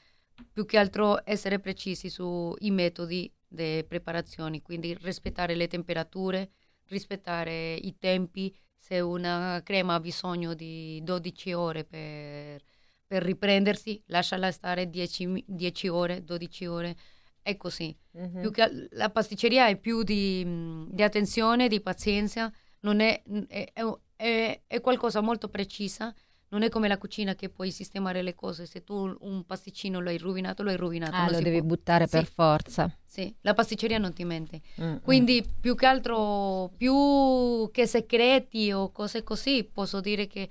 più 0.52 0.66
che 0.66 0.76
altro 0.76 1.22
essere 1.24 1.60
precisi 1.60 2.10
sui 2.10 2.70
metodi 2.70 3.32
di 3.48 3.82
preparazione, 3.88 4.60
quindi 4.60 4.94
rispettare 5.00 5.54
le 5.54 5.66
temperature, 5.66 6.50
rispettare 6.88 7.72
i 7.76 7.96
tempi, 7.98 8.54
se 8.76 9.00
una 9.00 9.62
crema 9.64 9.94
ha 9.94 10.00
bisogno 10.00 10.52
di 10.52 11.00
12 11.02 11.54
ore 11.54 11.84
per, 11.84 12.62
per 13.06 13.22
riprendersi, 13.22 14.02
lasciala 14.08 14.52
stare 14.52 14.90
10, 14.90 15.26
mi- 15.26 15.44
10 15.46 15.88
ore, 15.88 16.22
12 16.22 16.66
ore, 16.66 16.96
è 17.44 17.56
così. 17.58 17.94
Mhm. 18.12 18.40
Più 18.40 18.50
che 18.50 18.88
la 18.92 19.10
pasticceria 19.10 19.68
è 19.68 19.76
più 19.76 20.02
di, 20.02 20.86
di 20.88 21.02
attenzione, 21.02 21.68
di 21.68 21.80
pazienza, 21.80 22.50
non 22.80 23.00
è, 23.00 23.22
è- 23.48 23.70
è- 24.16 24.60
è- 24.66 24.80
qualcosa 24.80 25.20
molto 25.20 25.48
precisa, 25.50 26.12
non 26.48 26.62
è 26.62 26.70
come 26.70 26.88
la 26.88 26.96
cucina 26.96 27.34
che 27.34 27.50
puoi 27.50 27.70
sistemare 27.70 28.22
le 28.22 28.34
cose, 28.34 28.64
se 28.64 28.82
tu 28.82 29.14
un 29.20 29.44
pasticcino 29.44 30.00
lo 30.00 30.08
hai 30.08 30.16
rovinato, 30.16 30.62
lo 30.62 30.70
hai 30.70 30.76
rovinato. 30.76 31.14
Ah, 31.16 31.30
lo 31.30 31.38
devi 31.40 31.58
può- 31.58 31.66
buttare 31.66 32.06
per 32.06 32.24
Sì, 32.24 32.30
forza. 32.32 32.98
Sì, 33.04 33.34
la 33.42 33.52
pasticceria 33.52 33.98
non 33.98 34.12
ti 34.14 34.24
mente. 34.24 34.60
Mm, 34.80 34.96
Quindi 35.02 35.44
più 35.60 35.74
che 35.74 35.84
altro, 35.86 36.72
più 36.76 37.70
che 37.72 37.86
segreti 37.86 38.72
o 38.72 38.90
cose 38.90 39.22
così, 39.22 39.64
posso 39.70 40.00
dire 40.00 40.26
che 40.26 40.48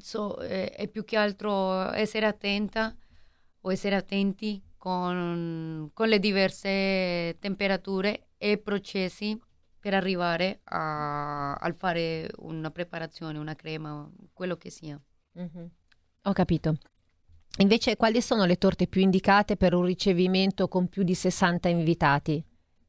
so, 0.00 0.40
eh, 0.40 0.70
è 0.70 0.88
più 0.88 1.04
che 1.04 1.16
altro 1.16 1.92
essere 1.92 2.26
attenta 2.26 2.94
o 3.62 3.70
essere 3.72 3.94
attenti 3.96 4.60
con, 4.78 5.90
con 5.92 6.08
le 6.08 6.18
diverse 6.18 7.36
temperature 7.40 8.28
e 8.38 8.58
processi 8.58 9.38
per 9.78 9.94
arrivare 9.94 10.60
a, 10.64 11.54
al 11.54 11.74
fare 11.74 12.30
una 12.38 12.70
preparazione, 12.70 13.38
una 13.38 13.54
crema, 13.54 14.08
quello 14.32 14.56
che 14.56 14.70
sia. 14.70 14.98
Mhm. 15.32 15.70
Ho 16.22 16.32
capito. 16.32 16.76
Invece, 17.58 17.96
quali 17.96 18.22
sono 18.22 18.44
le 18.44 18.56
torte 18.56 18.86
più 18.86 19.00
indicate 19.00 19.56
per 19.56 19.74
un 19.74 19.84
ricevimento 19.84 20.68
con 20.68 20.88
più 20.88 21.02
di 21.02 21.14
60 21.14 21.68
invitati? 21.68 22.42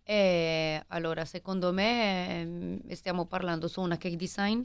E 0.04 0.84
allora, 0.88 1.26
secondo 1.26 1.72
me, 1.72 2.42
ehm, 2.42 2.92
stiamo 2.94 3.26
parlando 3.26 3.68
su 3.68 3.82
una 3.82 3.98
cake 3.98 4.16
design 4.16 4.62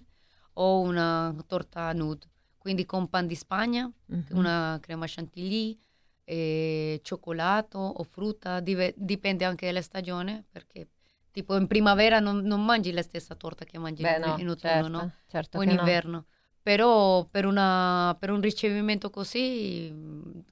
o 0.55 0.81
una 0.81 1.35
torta 1.47 1.93
nude, 1.93 2.27
quindi 2.59 2.85
con 2.87 3.09
pan 3.09 3.27
di 3.27 3.35
Spagna, 3.35 3.91
Mhm. 4.07 4.25
una 4.31 4.79
crema 4.81 5.05
chantilly, 5.07 5.79
e 6.25 7.01
cioccolato 7.03 7.79
o 7.79 8.03
frutta, 8.05 8.61
dive- 8.61 8.95
dipende 8.97 9.45
anche 9.45 9.67
dalla 9.67 9.83
stagione, 9.83 10.45
perché 10.51 10.89
tipo 11.31 11.57
in 11.57 11.67
primavera 11.67 12.21
non, 12.21 12.39
non 12.39 12.65
mangi 12.65 12.93
la 12.93 13.03
stessa 13.03 13.35
torta 13.35 13.65
che 13.65 13.79
mangi 13.79 14.03
Beh, 14.03 14.19
in, 14.19 14.21
no, 14.21 14.33
in 14.39 14.49
autunno, 14.49 14.89
certo, 14.89 14.89
no? 14.89 15.13
certo 15.27 15.59
o 15.59 15.63
in 15.63 15.71
che 15.71 15.73
no. 15.73 15.79
inverno. 15.79 16.27
Però 16.63 17.25
per, 17.27 17.45
una- 17.45 18.17
per 18.19 18.31
un 18.31 18.41
ricevimento 18.41 19.11
così, 19.11 19.93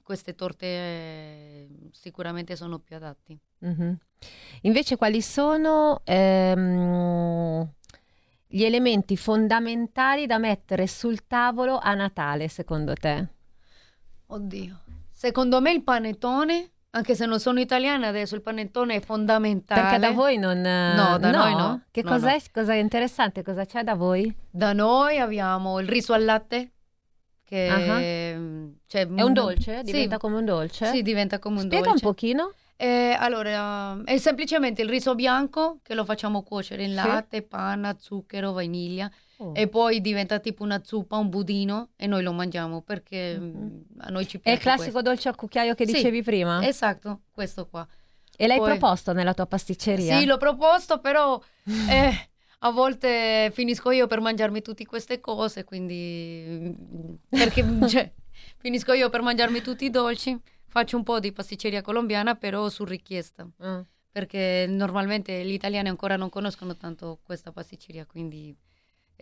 queste 0.03 0.35
torte 0.35 0.65
eh, 0.67 1.67
sicuramente 1.91 2.55
sono 2.55 2.79
più 2.79 2.95
adatti. 2.95 3.37
Mhm. 3.59 3.97
Invece, 4.61 4.97
quali 4.97 5.21
sono 5.21 6.01
ehm, 6.03 7.67
gli 8.47 8.63
elementi 8.63 9.17
fondamentali 9.17 10.25
da 10.25 10.37
mettere 10.37 10.87
sul 10.87 11.25
tavolo 11.27 11.79
a 11.79 11.93
Natale, 11.93 12.47
secondo 12.49 12.93
te? 12.95 13.27
Oddio. 14.27 14.75
Secondo 15.25 15.61
me 15.61 15.71
il 15.71 15.83
panettone, 15.83 16.71
anche 16.89 17.15
se 17.15 17.25
non 17.25 17.39
sono 17.39 17.61
italiana, 17.61 18.07
adesso 18.09 18.35
il 18.35 18.41
panettone 18.41 18.95
è 18.95 18.99
fondamentale. 18.99 19.81
Perché 19.81 19.99
da 19.99 20.11
voi 20.11 20.37
non... 20.37 20.57
No, 20.59 21.17
da 21.17 21.31
noi 21.31 21.55
no. 21.55 21.81
Che 21.91 22.01
No, 22.03 22.09
cos'è? 22.11 22.33
no. 22.33 22.41
Cosa 22.51 22.73
è 22.73 22.75
interessante? 22.75 23.41
Cosa 23.41 23.63
c'è 23.65 23.83
da 23.83 23.95
voi? 23.95 24.35
Da 24.49 24.73
noi 24.73 25.19
abbiamo 25.19 25.79
il 25.79 25.87
riso 25.87 26.11
al 26.11 26.25
latte, 26.25 26.71
che 27.41 28.35
mm, 28.37 28.69
cioè, 28.85 29.07
È 29.07 29.21
un 29.21 29.31
dolce? 29.31 29.77
sì. 29.77 29.83
Diventa 29.93 30.17
come 30.17 30.35
un 30.35 30.45
dolce? 30.45 30.87
Sì, 30.87 31.01
diventa 31.01 31.39
come 31.39 31.55
un 31.61 31.65
Spiega 31.67 31.85
dolce. 31.87 32.05
un 32.05 32.11
pochino. 32.11 32.51
Eh, 32.75 33.15
allora, 33.17 34.03
è 34.03 34.17
semplicemente 34.17 34.81
il 34.81 34.89
riso 34.89 35.15
bianco 35.15 35.79
che 35.83 35.93
lo 35.93 36.03
facciamo 36.03 36.43
cuocere 36.43 36.83
in 36.83 36.89
Sì. 36.89 36.95
latte, 36.95 37.43
panna, 37.43 37.95
zucchero, 37.97 38.51
vaniglia 38.51 39.09
Oh. 39.43 39.51
e 39.53 39.67
poi 39.67 39.99
diventa 39.99 40.39
tipo 40.39 40.63
una 40.63 40.81
zuppa, 40.83 41.17
un 41.17 41.27
budino 41.29 41.89
e 41.97 42.07
noi 42.07 42.23
lo 42.23 42.31
mangiamo 42.31 42.81
perché 42.81 43.37
mm, 43.37 43.79
a 43.97 44.09
noi 44.09 44.25
ci 44.25 44.37
È 44.37 44.39
piace 44.39 44.57
il 44.57 44.63
classico 44.63 45.01
dolce 45.01 45.27
al 45.27 45.35
cucchiaio 45.35 45.75
che 45.75 45.85
Sì, 45.85 45.93
dicevi 45.93 46.23
prima? 46.23 46.65
Esatto, 46.65 47.23
questo 47.31 47.67
qua. 47.67 47.85
E 48.37 48.47
l'hai 48.47 48.57
Poi- 48.57 48.69
proposto 48.69 49.11
nella 49.11 49.33
tua 49.33 49.45
pasticceria? 49.45 50.17
Sì, 50.17 50.25
l'ho 50.25 50.37
proposto, 50.37 50.99
però 50.99 51.39
eh, 51.89 52.29
a 52.59 52.71
volte 52.71 53.51
finisco 53.53 53.91
io 53.91 54.07
per 54.07 54.21
mangiarmi 54.21 54.61
tutte 54.61 54.85
queste 54.85 55.19
cose, 55.19 55.63
quindi 55.65 56.73
mm, 56.73 57.13
perché 57.29 57.63
cioè, 57.89 58.11
finisco 58.57 58.93
io 58.93 59.09
per 59.09 59.21
mangiarmi 59.21 59.61
tutti 59.61 59.83
i 59.85 59.89
dolci, 59.89 60.39
faccio 60.67 60.95
un 60.95 61.03
po' 61.03 61.19
di 61.19 61.31
pasticceria 61.33 61.81
colombiana, 61.81 62.35
però 62.35 62.69
su 62.69 62.85
richiesta, 62.85 63.45
Mm. 63.61 63.81
perché 64.11 64.65
normalmente 64.69 65.43
gli 65.45 65.51
italiani 65.51 65.89
ancora 65.89 66.15
non 66.15 66.29
conoscono 66.29 66.75
tanto 66.77 67.19
questa 67.23 67.51
pasticceria, 67.51 68.05
quindi 68.05 68.55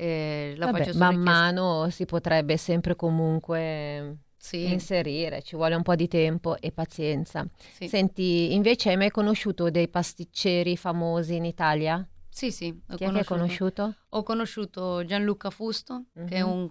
eh, 0.01 0.55
Vabbè, 0.57 0.93
man 0.93 1.15
mano 1.17 1.89
si 1.91 2.05
potrebbe 2.05 2.57
sempre 2.57 2.95
comunque 2.95 4.17
Sì. 4.37 4.71
inserire, 4.71 5.43
ci 5.43 5.55
vuole 5.55 5.75
un 5.75 5.83
po' 5.83 5.93
di 5.95 6.07
tempo 6.07 6.57
e 6.59 6.71
pazienza. 6.71 7.45
Sì. 7.71 7.87
Senti, 7.87 8.53
invece 8.53 8.89
hai 8.89 8.97
mai 8.97 9.11
conosciuto 9.11 9.69
dei 9.69 9.87
pasticceri 9.87 10.75
famosi 10.75 11.35
in 11.35 11.45
Italia? 11.45 12.03
Sì, 12.29 12.51
sì, 12.51 12.67
ho 12.69 12.95
Chi 12.95 13.03
è 13.03 13.11
che 13.11 13.17
hai 13.19 13.25
conosciuto? 13.25 13.95
Ho 14.09 14.23
conosciuto 14.23 15.05
Gianluca 15.05 15.49
Fusto, 15.51 16.05
che 16.25 16.35
è 16.37 16.41
Mhm. 16.43 16.49
un 16.49 16.69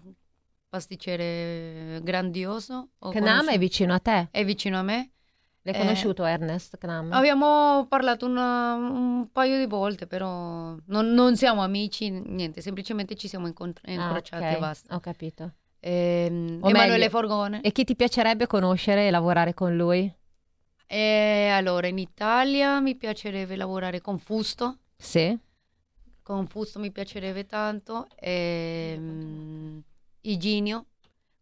pasticcere 0.68 2.00
grandioso. 2.02 2.90
Ho 2.98 3.10
Knam 3.10 3.22
è 3.22 3.36
conosciuto- 3.36 3.58
vicino 3.58 3.94
a 3.94 3.98
te. 4.00 4.28
È 4.30 4.44
vicino 4.44 4.78
a 4.78 4.82
me. 4.82 5.10
L'hai 5.70 5.80
Eh, 5.80 5.84
conosciuto 5.84 6.24
Ernest 6.24 6.78
Knam? 6.78 7.12
Abbiamo 7.12 7.86
parlato 7.88 8.26
una- 8.26 8.74
un 8.74 9.28
paio 9.32 9.58
di 9.58 9.66
volte, 9.66 10.06
però 10.06 10.74
non, 10.86 11.12
non 11.12 11.36
siamo 11.36 11.62
amici, 11.62 12.10
niente, 12.10 12.60
semplicemente 12.60 13.14
ci 13.16 13.28
siamo 13.28 13.46
incontr- 13.46 13.86
Ah, 13.88 13.92
incrociati 13.92 14.44
ok, 14.44 14.50
e 14.50 14.58
basta. 14.58 14.94
Ho 14.94 15.00
capito. 15.00 15.42
O 15.82 15.86
Emanuele 15.88 16.88
meglio- 16.90 17.08
Forgone. 17.08 17.60
E 17.62 17.72
chi 17.72 17.84
ti 17.84 17.96
piacerebbe 17.96 18.46
conoscere 18.46 19.06
e 19.06 19.10
lavorare 19.10 19.54
con 19.54 19.76
lui? 19.76 20.12
E 20.86 21.48
allora, 21.52 21.86
in 21.86 21.98
Italia 21.98 22.80
mi 22.80 22.96
piacerebbe 22.96 23.54
lavorare 23.56 24.00
con 24.00 24.18
Fusto. 24.18 24.78
Sì. 24.96 25.38
Con 26.22 26.46
Fusto 26.48 26.78
mi 26.80 26.90
piacerebbe 26.90 27.46
tanto. 27.46 28.06
Ehm, 28.16 29.82
Iginio. 30.22 30.86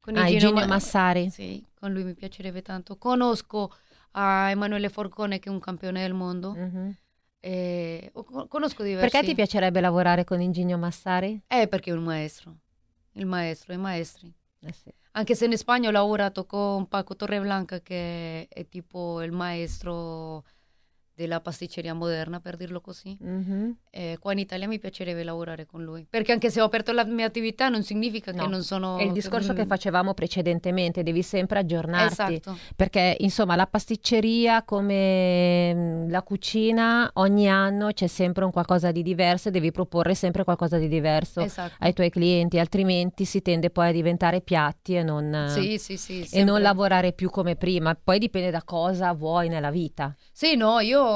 Con 0.01 0.17
Ah, 0.17 0.29
Iginio 0.29 0.53
Ma- 0.55 0.67
Massari. 0.67 1.29
Sì, 1.31 1.65
con 1.75 1.93
lui 1.93 2.05
mi 2.05 2.15
piacerebbe 2.15 2.63
tanto. 2.63 2.97
Conosco 2.97 3.73
a 4.13 4.51
Emanuele 4.51 4.89
Forcone 4.89 5.39
che 5.39 5.49
è 5.49 5.53
un 5.53 5.61
campione 5.61 6.03
del 6.03 6.15
mondo. 6.15 6.55
Mhm. 6.55 6.97
E 7.41 8.11
conosco 8.49 8.83
diversi. 8.83 9.11
Perché 9.11 9.27
ti 9.27 9.35
piacerebbe 9.35 9.81
lavorare 9.81 10.25
con 10.25 10.41
Ingegno 10.41 10.77
Massari? 10.77 11.41
Eh, 11.47 11.69
perché 11.69 11.91
è 11.91 11.95
un 11.95 12.03
maestro. 12.03 12.57
Il 13.13 13.27
maestro, 13.27 13.73
i 13.73 13.79
maestri. 13.79 14.33
Eh 14.61 14.73
sì. 14.73 14.93
Anche 15.13 15.35
se 15.35 15.47
in 15.47 15.57
Spagna 15.57 15.89
ho 15.89 15.93
lavorato 15.93 16.47
con 16.47 16.87
Paco 16.89 17.17
Torreblanca 17.17 17.81
che 17.81 18.47
è 18.49 18.69
tipo 18.69 19.23
il 19.23 19.33
maestro 19.33 20.45
della 21.19 21.41
pasticceria 21.41 21.95
moderna, 21.95 22.39
per 22.39 22.57
dirlo 22.57 22.81
così. 22.81 23.17
Mhm. 23.21 23.77
Eh, 23.91 24.19
qua 24.21 24.31
in 24.33 24.39
Italia 24.39 24.69
mi 24.69 24.79
piacerebbe 24.79 25.25
lavorare 25.25 25.67
con 25.67 25.83
lui, 25.83 26.07
perché 26.09 26.31
anche 26.31 26.49
se 26.49 26.61
ho 26.61 26.65
aperto 26.65 26.93
la 26.93 27.05
mia 27.05 27.27
attività 27.27 27.69
non 27.69 27.83
significa 27.83 28.31
No, 28.31 28.45
che 28.45 28.49
non 28.49 28.63
sono... 28.63 28.97
È 28.99 29.03
il 29.03 29.11
discorso 29.11 29.53
che 29.53 29.65
Mm, 29.65 29.67
facevamo 29.69 30.15
precedentemente, 30.15 31.03
devi 31.03 31.23
sempre 31.23 31.59
aggiornarti. 31.59 32.35
Esatto. 32.35 32.57
Perché 32.77 33.17
insomma 33.19 33.57
la 33.57 33.67
pasticceria 33.67 34.63
come 34.63 35.75
mm, 35.75 36.11
la 36.11 36.23
cucina 36.23 37.11
ogni 37.15 37.49
anno 37.49 37.89
c'è 37.93 38.07
sempre 38.07 38.45
un 38.45 38.53
qualcosa 38.53 38.93
di 38.93 39.03
diverso 39.03 39.49
e 39.49 39.51
devi 39.51 39.73
proporre 39.73 40.15
sempre 40.15 40.45
qualcosa 40.45 40.79
di 40.79 40.87
diverso 40.87 41.41
Esatto. 41.41 41.75
ai 41.81 41.93
tuoi 41.93 42.11
clienti, 42.11 42.61
altrimenti 42.61 43.25
si 43.25 43.43
tende 43.43 43.71
poi 43.71 43.89
a 43.89 43.93
diventare 43.93 44.41
piatti 44.41 44.95
e 44.95 45.03
non, 45.03 45.47
Sì, 45.49 45.79
sì, 45.79 45.97
sì. 45.97 46.25
e 46.31 46.45
non 46.45 46.61
lavorare 46.61 47.13
più 47.13 47.29
come 47.31 47.57
prima. 47.57 47.97
Poi 48.01 48.21
dipende 48.21 48.51
da 48.53 48.63
cosa 48.63 49.13
vuoi 49.15 49.49
nella 49.49 49.71
vita. 49.73 50.15
Sì, 50.31 50.55
no, 50.55 50.79
io 50.79 51.08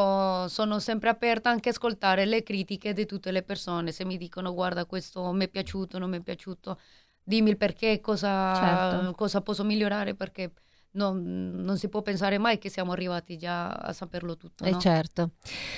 sono 0.49 0.79
sempre 0.79 1.09
aperta 1.09 1.51
anche 1.51 1.69
a 1.69 1.73
ascoltare 1.73 2.25
le 2.25 2.43
critiche 2.43 2.93
di 2.93 3.07
tutte 3.07 3.31
le 3.31 3.43
persone. 3.43 3.93
Se 3.93 4.05
mi 4.05 4.17
dicono 4.17 4.53
guarda 4.55 4.85
questo 4.87 5.33
mi 5.33 5.45
è 5.45 5.49
piaciuto, 5.49 5.99
non 5.99 6.11
mi 6.11 6.19
è 6.19 6.21
piaciuto, 6.21 6.79
dimmi 7.23 7.51
il 7.51 7.57
perché, 7.57 8.01
cosa, 8.01 8.55
Certo. 8.55 9.13
cosa 9.15 9.41
posso 9.43 9.65
migliorare 9.65 10.15
perché 10.15 10.53
non, 10.93 11.53
non 11.55 11.79
si 11.79 11.89
può 11.89 12.03
pensare 12.03 12.39
mai 12.39 12.59
che 12.59 12.69
siamo 12.69 12.93
arrivati 12.93 13.37
già 13.37 13.69
a 13.69 13.93
saperlo 13.93 14.37
tutto. 14.37 14.65
Eh 14.65 14.71
no? 14.73 14.79
certo. 14.79 15.31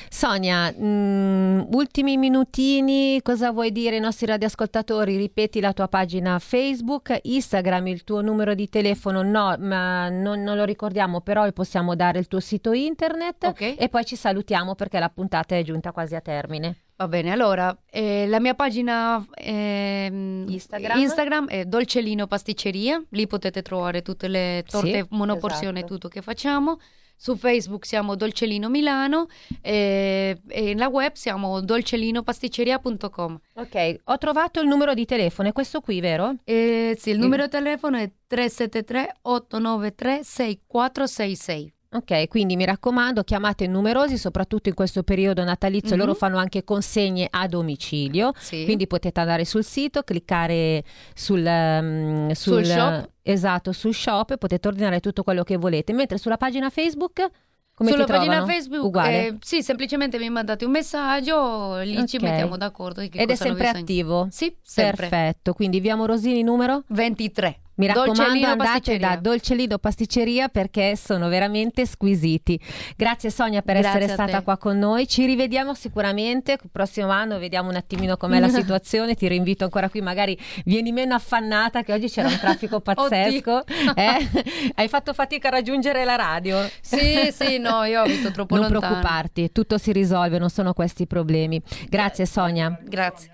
Sonia, 0.08 0.72
mm, 0.72 1.60
ultimi 1.72 2.16
minutini, 2.16 3.20
cosa 3.22 3.50
vuoi 3.52 3.70
dire 3.70 3.96
ai 3.96 4.00
nostri 4.00 4.26
radioascoltatori? 4.26 5.16
Ripeti 5.16 5.60
la 5.60 5.72
tua 5.72 5.88
pagina 5.88 6.38
Facebook, 6.38 7.18
Instagram, 7.22 7.86
il 7.88 8.04
tuo 8.04 8.22
numero 8.22 8.54
di 8.54 8.68
telefono, 8.68 9.22
no, 9.22 9.56
ma 9.58 10.08
non, 10.08 10.42
non 10.42 10.56
lo 10.56 10.64
ricordiamo, 10.64 11.20
però 11.20 11.50
possiamo 11.52 11.94
dare 11.94 12.18
il 12.18 12.26
tuo 12.26 12.40
sito 12.40 12.72
internet 12.72 13.44
Ok. 13.44 13.76
e 13.78 13.88
poi 13.88 14.04
ci 14.04 14.16
salutiamo 14.16 14.74
perché 14.74 14.98
la 14.98 15.10
puntata 15.10 15.56
è 15.56 15.62
giunta 15.62 15.92
quasi 15.92 16.14
a 16.14 16.20
termine. 16.20 16.78
Va 16.96 17.08
bene, 17.08 17.32
allora 17.32 17.76
eh, 17.90 18.24
la 18.28 18.38
mia 18.38 18.54
pagina 18.54 19.26
ehm, 19.34 20.46
Instagram? 20.48 20.98
Instagram 21.00 21.48
è 21.48 21.64
Dolcelino 21.64 22.28
Pasticceria, 22.28 23.02
lì 23.10 23.26
potete 23.26 23.62
trovare 23.62 24.02
tutte 24.02 24.28
le 24.28 24.64
torte 24.68 25.00
Sì, 25.02 25.06
monoporzione 25.10 25.78
esatto. 25.80 25.92
tutto 25.94 26.08
che 26.08 26.22
facciamo. 26.22 26.78
Su 27.16 27.36
Facebook 27.36 27.86
siamo 27.86 28.16
Dolcelino 28.16 28.68
Milano 28.68 29.26
e, 29.60 30.40
e 30.48 30.62
nella 30.62 30.88
web 30.88 31.14
siamo 31.14 31.60
dolcelinopasticceria.com. 31.60 33.40
Ok, 33.54 33.96
ho 34.04 34.18
trovato 34.18 34.60
il 34.60 34.66
numero 34.68 34.94
di 34.94 35.04
telefono, 35.04 35.48
è 35.48 35.52
questo 35.52 35.80
qui, 35.80 36.00
vero? 36.00 36.34
Eh, 36.44 36.96
sì, 36.98 37.10
il 37.10 37.18
numero 37.18 37.44
di 37.44 37.50
telefono 37.50 37.98
è 37.98 38.10
373 38.26 39.16
893 39.22 40.20
6466. 40.24 41.73
Ok, 41.94 42.26
quindi 42.26 42.56
mi 42.56 42.64
raccomando, 42.64 43.22
chiamate 43.22 43.68
numerosi, 43.68 44.18
soprattutto 44.18 44.68
in 44.68 44.74
questo 44.74 45.04
periodo 45.04 45.44
natalizio, 45.44 45.94
Mhm. 45.94 46.00
loro 46.00 46.14
fanno 46.14 46.38
anche 46.38 46.64
consegne 46.64 47.28
a 47.30 47.46
domicilio, 47.46 48.32
Sì. 48.36 48.64
quindi 48.64 48.88
potete 48.88 49.20
andare 49.20 49.44
sul 49.44 49.62
sito, 49.62 50.02
cliccare 50.02 50.82
sul, 51.14 51.46
ehm, 51.46 52.32
Sul 52.32 52.64
shop. 52.64 53.08
Esatto, 53.22 53.70
sul 53.72 53.94
shop 53.94 54.32
e 54.32 54.38
potete 54.38 54.66
ordinare 54.66 54.98
tutto 54.98 55.22
quello 55.22 55.44
che 55.44 55.56
volete, 55.56 55.92
mentre 55.92 56.18
sulla 56.18 56.36
pagina 56.36 56.68
Facebook 56.68 57.30
come 57.74 57.90
Sulla 57.90 58.04
pagina 58.04 58.34
trovano? 58.36 58.46
Facebook, 58.52 58.84
Uguale. 58.84 59.26
eh, 59.26 59.36
sì, 59.40 59.60
semplicemente 59.62 60.16
mi 60.18 60.30
mandate 60.30 60.64
un 60.64 60.70
messaggio, 60.70 61.78
lì 61.80 62.06
ci 62.06 62.16
Ok. 62.16 62.22
mettiamo 62.22 62.56
d'accordo. 62.56 63.00
Ed 63.00 63.12
è 63.30 63.34
sempre 63.34 63.64
bisogno. 63.64 63.82
attivo? 63.82 64.28
Sì, 64.30 64.54
sempre. 64.62 65.08
Perfetto, 65.08 65.52
quindi 65.54 65.80
via 65.80 65.96
Morosini 65.96 66.42
numero? 66.44 66.84
23. 66.88 67.58
Mi 67.76 67.86
raccomando, 67.86 68.46
andate 68.46 68.98
da 68.98 69.16
Dolcelino 69.16 69.78
Pasticceria 69.78 70.48
perché 70.48 70.94
sono 70.96 71.28
veramente 71.28 71.86
squisiti. 71.86 72.60
Grazie 72.96 73.30
Sonia 73.30 73.62
per 73.62 73.78
Grazie 73.80 73.98
essere 73.98 74.12
stata 74.12 74.38
te. 74.38 74.44
qua 74.44 74.56
con 74.58 74.78
noi. 74.78 75.08
Ci 75.08 75.26
rivediamo 75.26 75.74
sicuramente 75.74 76.52
il 76.52 76.70
prossimo 76.70 77.08
anno, 77.08 77.38
vediamo 77.38 77.70
un 77.70 77.76
attimino 77.76 78.16
com'è 78.16 78.38
la 78.38 78.48
situazione. 78.48 79.14
Ti 79.14 79.26
rinvito 79.26 79.64
ancora 79.64 79.88
qui, 79.88 80.00
magari 80.00 80.38
vieni 80.64 80.92
meno 80.92 81.14
affannata 81.14 81.82
che 81.82 81.92
oggi 81.92 82.08
c'era 82.08 82.28
un 82.28 82.38
traffico 82.38 82.78
pazzesco. 82.82 83.64
eh? 83.96 84.72
Hai 84.74 84.88
fatto 84.88 85.12
fatica 85.12 85.48
a 85.48 85.52
raggiungere 85.52 86.04
la 86.04 86.14
radio. 86.14 86.68
Sì, 86.80 87.32
sì, 87.32 87.58
no, 87.58 87.82
io 87.84 88.02
abito 88.02 88.30
troppo 88.30 88.54
non 88.54 88.70
lontano. 88.70 88.86
preoccuparti, 88.86 89.50
tutto 89.50 89.78
si 89.78 89.90
risolve, 89.92 90.38
non 90.38 90.50
sono 90.50 90.74
questi 90.74 91.02
i 91.02 91.06
problemi. 91.06 91.60
Grazie 91.88 92.26
Sonia. 92.26 92.78
Grazie. 92.82 93.30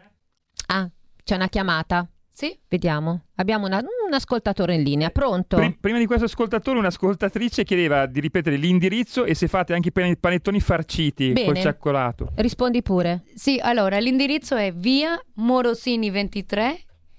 Ah, 0.68 0.88
c'è 1.24 1.34
una 1.34 1.49
chiamata. 1.49 2.07
Sì. 2.41 2.59
Vediamo. 2.68 3.24
Abbiamo 3.34 3.66
una- 3.66 3.82
un 4.07 4.14
ascoltatore 4.14 4.74
in 4.74 4.82
linea. 4.82 5.11
Pronto? 5.11 5.57
Pri- 5.57 5.76
prima 5.78 5.99
di 5.99 6.07
questo 6.07 6.24
ascoltatore, 6.24 6.78
un'ascoltatrice 6.78 7.64
chiedeva 7.64 8.07
di 8.07 8.18
ripetere 8.18 8.57
l'indirizzo 8.57 9.24
e 9.26 9.34
se 9.34 9.47
fate 9.47 9.74
anche 9.74 9.93
pane- 9.93 10.16
panettoni 10.16 10.59
farciti 10.59 11.32
Bene. 11.32 11.47
col 11.47 11.59
cioccolato. 11.59 12.30
Rispondi 12.36 12.80
pure. 12.80 13.24
Sì, 13.34 13.59
allora 13.62 13.99
l'indirizzo 13.99 14.57
è 14.57 14.72
via 14.72 15.20
Morosini 15.34 16.09
23, 16.09 16.78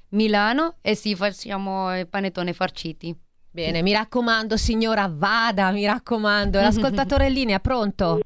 Milano 0.10 0.78
e 0.82 0.96
sì, 0.96 1.16
facciamo 1.16 1.94
eh, 1.94 2.08
panettone 2.08 2.54
farciti. 2.54 3.16
Bene, 3.54 3.82
mi 3.84 3.92
raccomando, 3.92 4.58
signora, 4.58 5.08
vada, 5.14 5.72
mi 5.72 5.86
raccomando. 5.86 6.60
L'ascoltatore 6.60 7.28
in 7.28 7.34
linea, 7.34 7.60
pronto? 7.60 8.22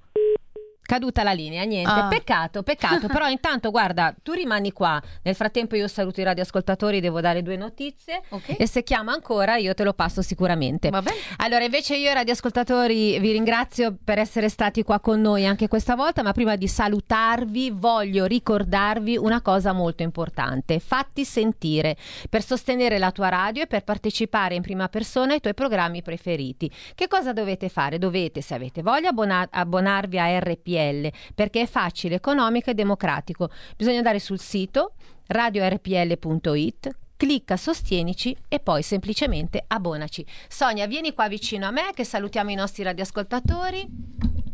Caduta 0.86 1.24
la 1.24 1.32
linea, 1.32 1.64
niente. 1.64 1.90
Ah. 1.90 2.08
Peccato, 2.08 2.62
peccato. 2.62 3.08
Però 3.08 3.28
intanto, 3.30 3.72
guarda, 3.72 4.14
tu 4.22 4.34
rimani 4.34 4.72
qua. 4.72 5.02
Nel 5.24 5.34
frattempo 5.34 5.76
io 5.76 5.88
saluto 5.88 6.22
i 6.22 6.24
radioascoltatori, 6.24 7.00
devo 7.00 7.22
dare 7.22 7.42
due 7.42 7.56
notizie. 7.56 8.22
E 8.58 8.68
se 8.68 8.84
chiama 8.84 9.12
ancora 9.12 9.56
io 9.56 9.74
te 9.74 9.84
lo 9.84 9.94
passo 9.94 10.22
sicuramente. 10.22 10.90
Allora, 11.38 11.64
invece 11.64 11.96
io 11.96 12.14
radioascoltatori 12.14 13.18
vi 13.20 13.32
ringrazio 13.32 13.98
per 14.04 14.20
essere 14.20 14.48
stati 14.48 14.84
qua 14.84 15.00
con 15.00 15.20
noi 15.22 15.48
anche 15.48 15.68
questa 15.68 15.96
volta, 15.96 16.22
ma 16.22 16.34
prima 16.34 16.56
di 16.56 16.68
salutarvi 16.68 17.72
voglio 17.72 18.26
ricordarvi 18.26 19.18
una 19.18 19.42
cosa 19.42 19.74
molto 19.74 20.04
importante. 20.04 20.80
Fatti 20.80 21.26
sentire 21.26 21.98
per 22.30 22.44
sostenere 22.44 23.00
la 23.00 23.12
tua 23.12 23.30
radio 23.30 23.64
e 23.64 23.68
per 23.68 23.84
partecipare 23.84 24.54
in 24.54 24.62
prima 24.62 24.88
persona 24.88 25.34
ai 25.34 25.40
tuoi 25.40 25.56
programmi 25.56 26.04
preferiti. 26.04 26.72
Che 26.94 27.08
cosa 27.08 27.34
dovete 27.34 27.70
fare? 27.70 27.98
Dovete, 27.98 28.42
se 28.42 28.54
avete 28.54 28.84
voglia, 28.84 29.10
abbona- 29.10 29.48
abbonarvi 29.50 30.20
a 30.20 30.28
RPL 30.76 31.12
perché 31.34 31.62
è 31.62 31.68
facile, 31.68 32.16
economico 32.16 32.70
e 32.70 32.74
democratico. 32.74 33.50
Bisogna 33.76 33.98
andare 33.98 34.20
sul 34.20 34.40
sito 34.40 34.94
radiorpl.it 35.28 36.96
clicca 37.18 37.56
sostienici 37.56 38.36
e 38.50 38.60
poi 38.60 38.84
semplicemente 38.84 39.64
abbonaci. 39.66 40.26
Sonia, 40.50 40.86
vieni 40.86 41.14
qua 41.14 41.28
vicino 41.30 41.66
a 41.66 41.72
me 41.72 41.92
che 41.94 42.04
salutiamo 42.04 42.52
i 42.52 42.56
nostri 42.56 42.84
radioascoltatori. 42.84 43.88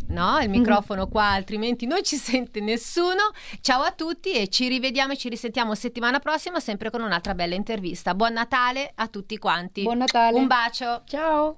No, 0.09 0.39
il 0.39 0.49
microfono 0.49 1.07
qua, 1.07 1.29
altrimenti 1.29 1.85
non 1.85 2.03
ci 2.03 2.17
sente 2.17 2.59
nessuno. 2.59 3.31
Ciao 3.61 3.81
a 3.81 3.91
tutti 3.91 4.33
e 4.33 4.49
ci 4.49 4.67
rivediamo 4.67 5.13
e 5.13 5.17
ci 5.17 5.29
risentiamo 5.29 5.73
settimana 5.73 6.19
prossima 6.19 6.59
sempre 6.59 6.91
con 6.91 7.01
un'altra 7.01 7.33
bella 7.33 7.55
intervista. 7.55 8.13
Buon 8.13 8.33
Natale 8.33 8.91
a 8.93 9.07
tutti 9.07 9.37
quanti. 9.37 9.83
Buon 9.83 9.99
Natale. 9.99 10.37
Un 10.37 10.47
bacio. 10.47 11.01
Ciao. 11.05 11.57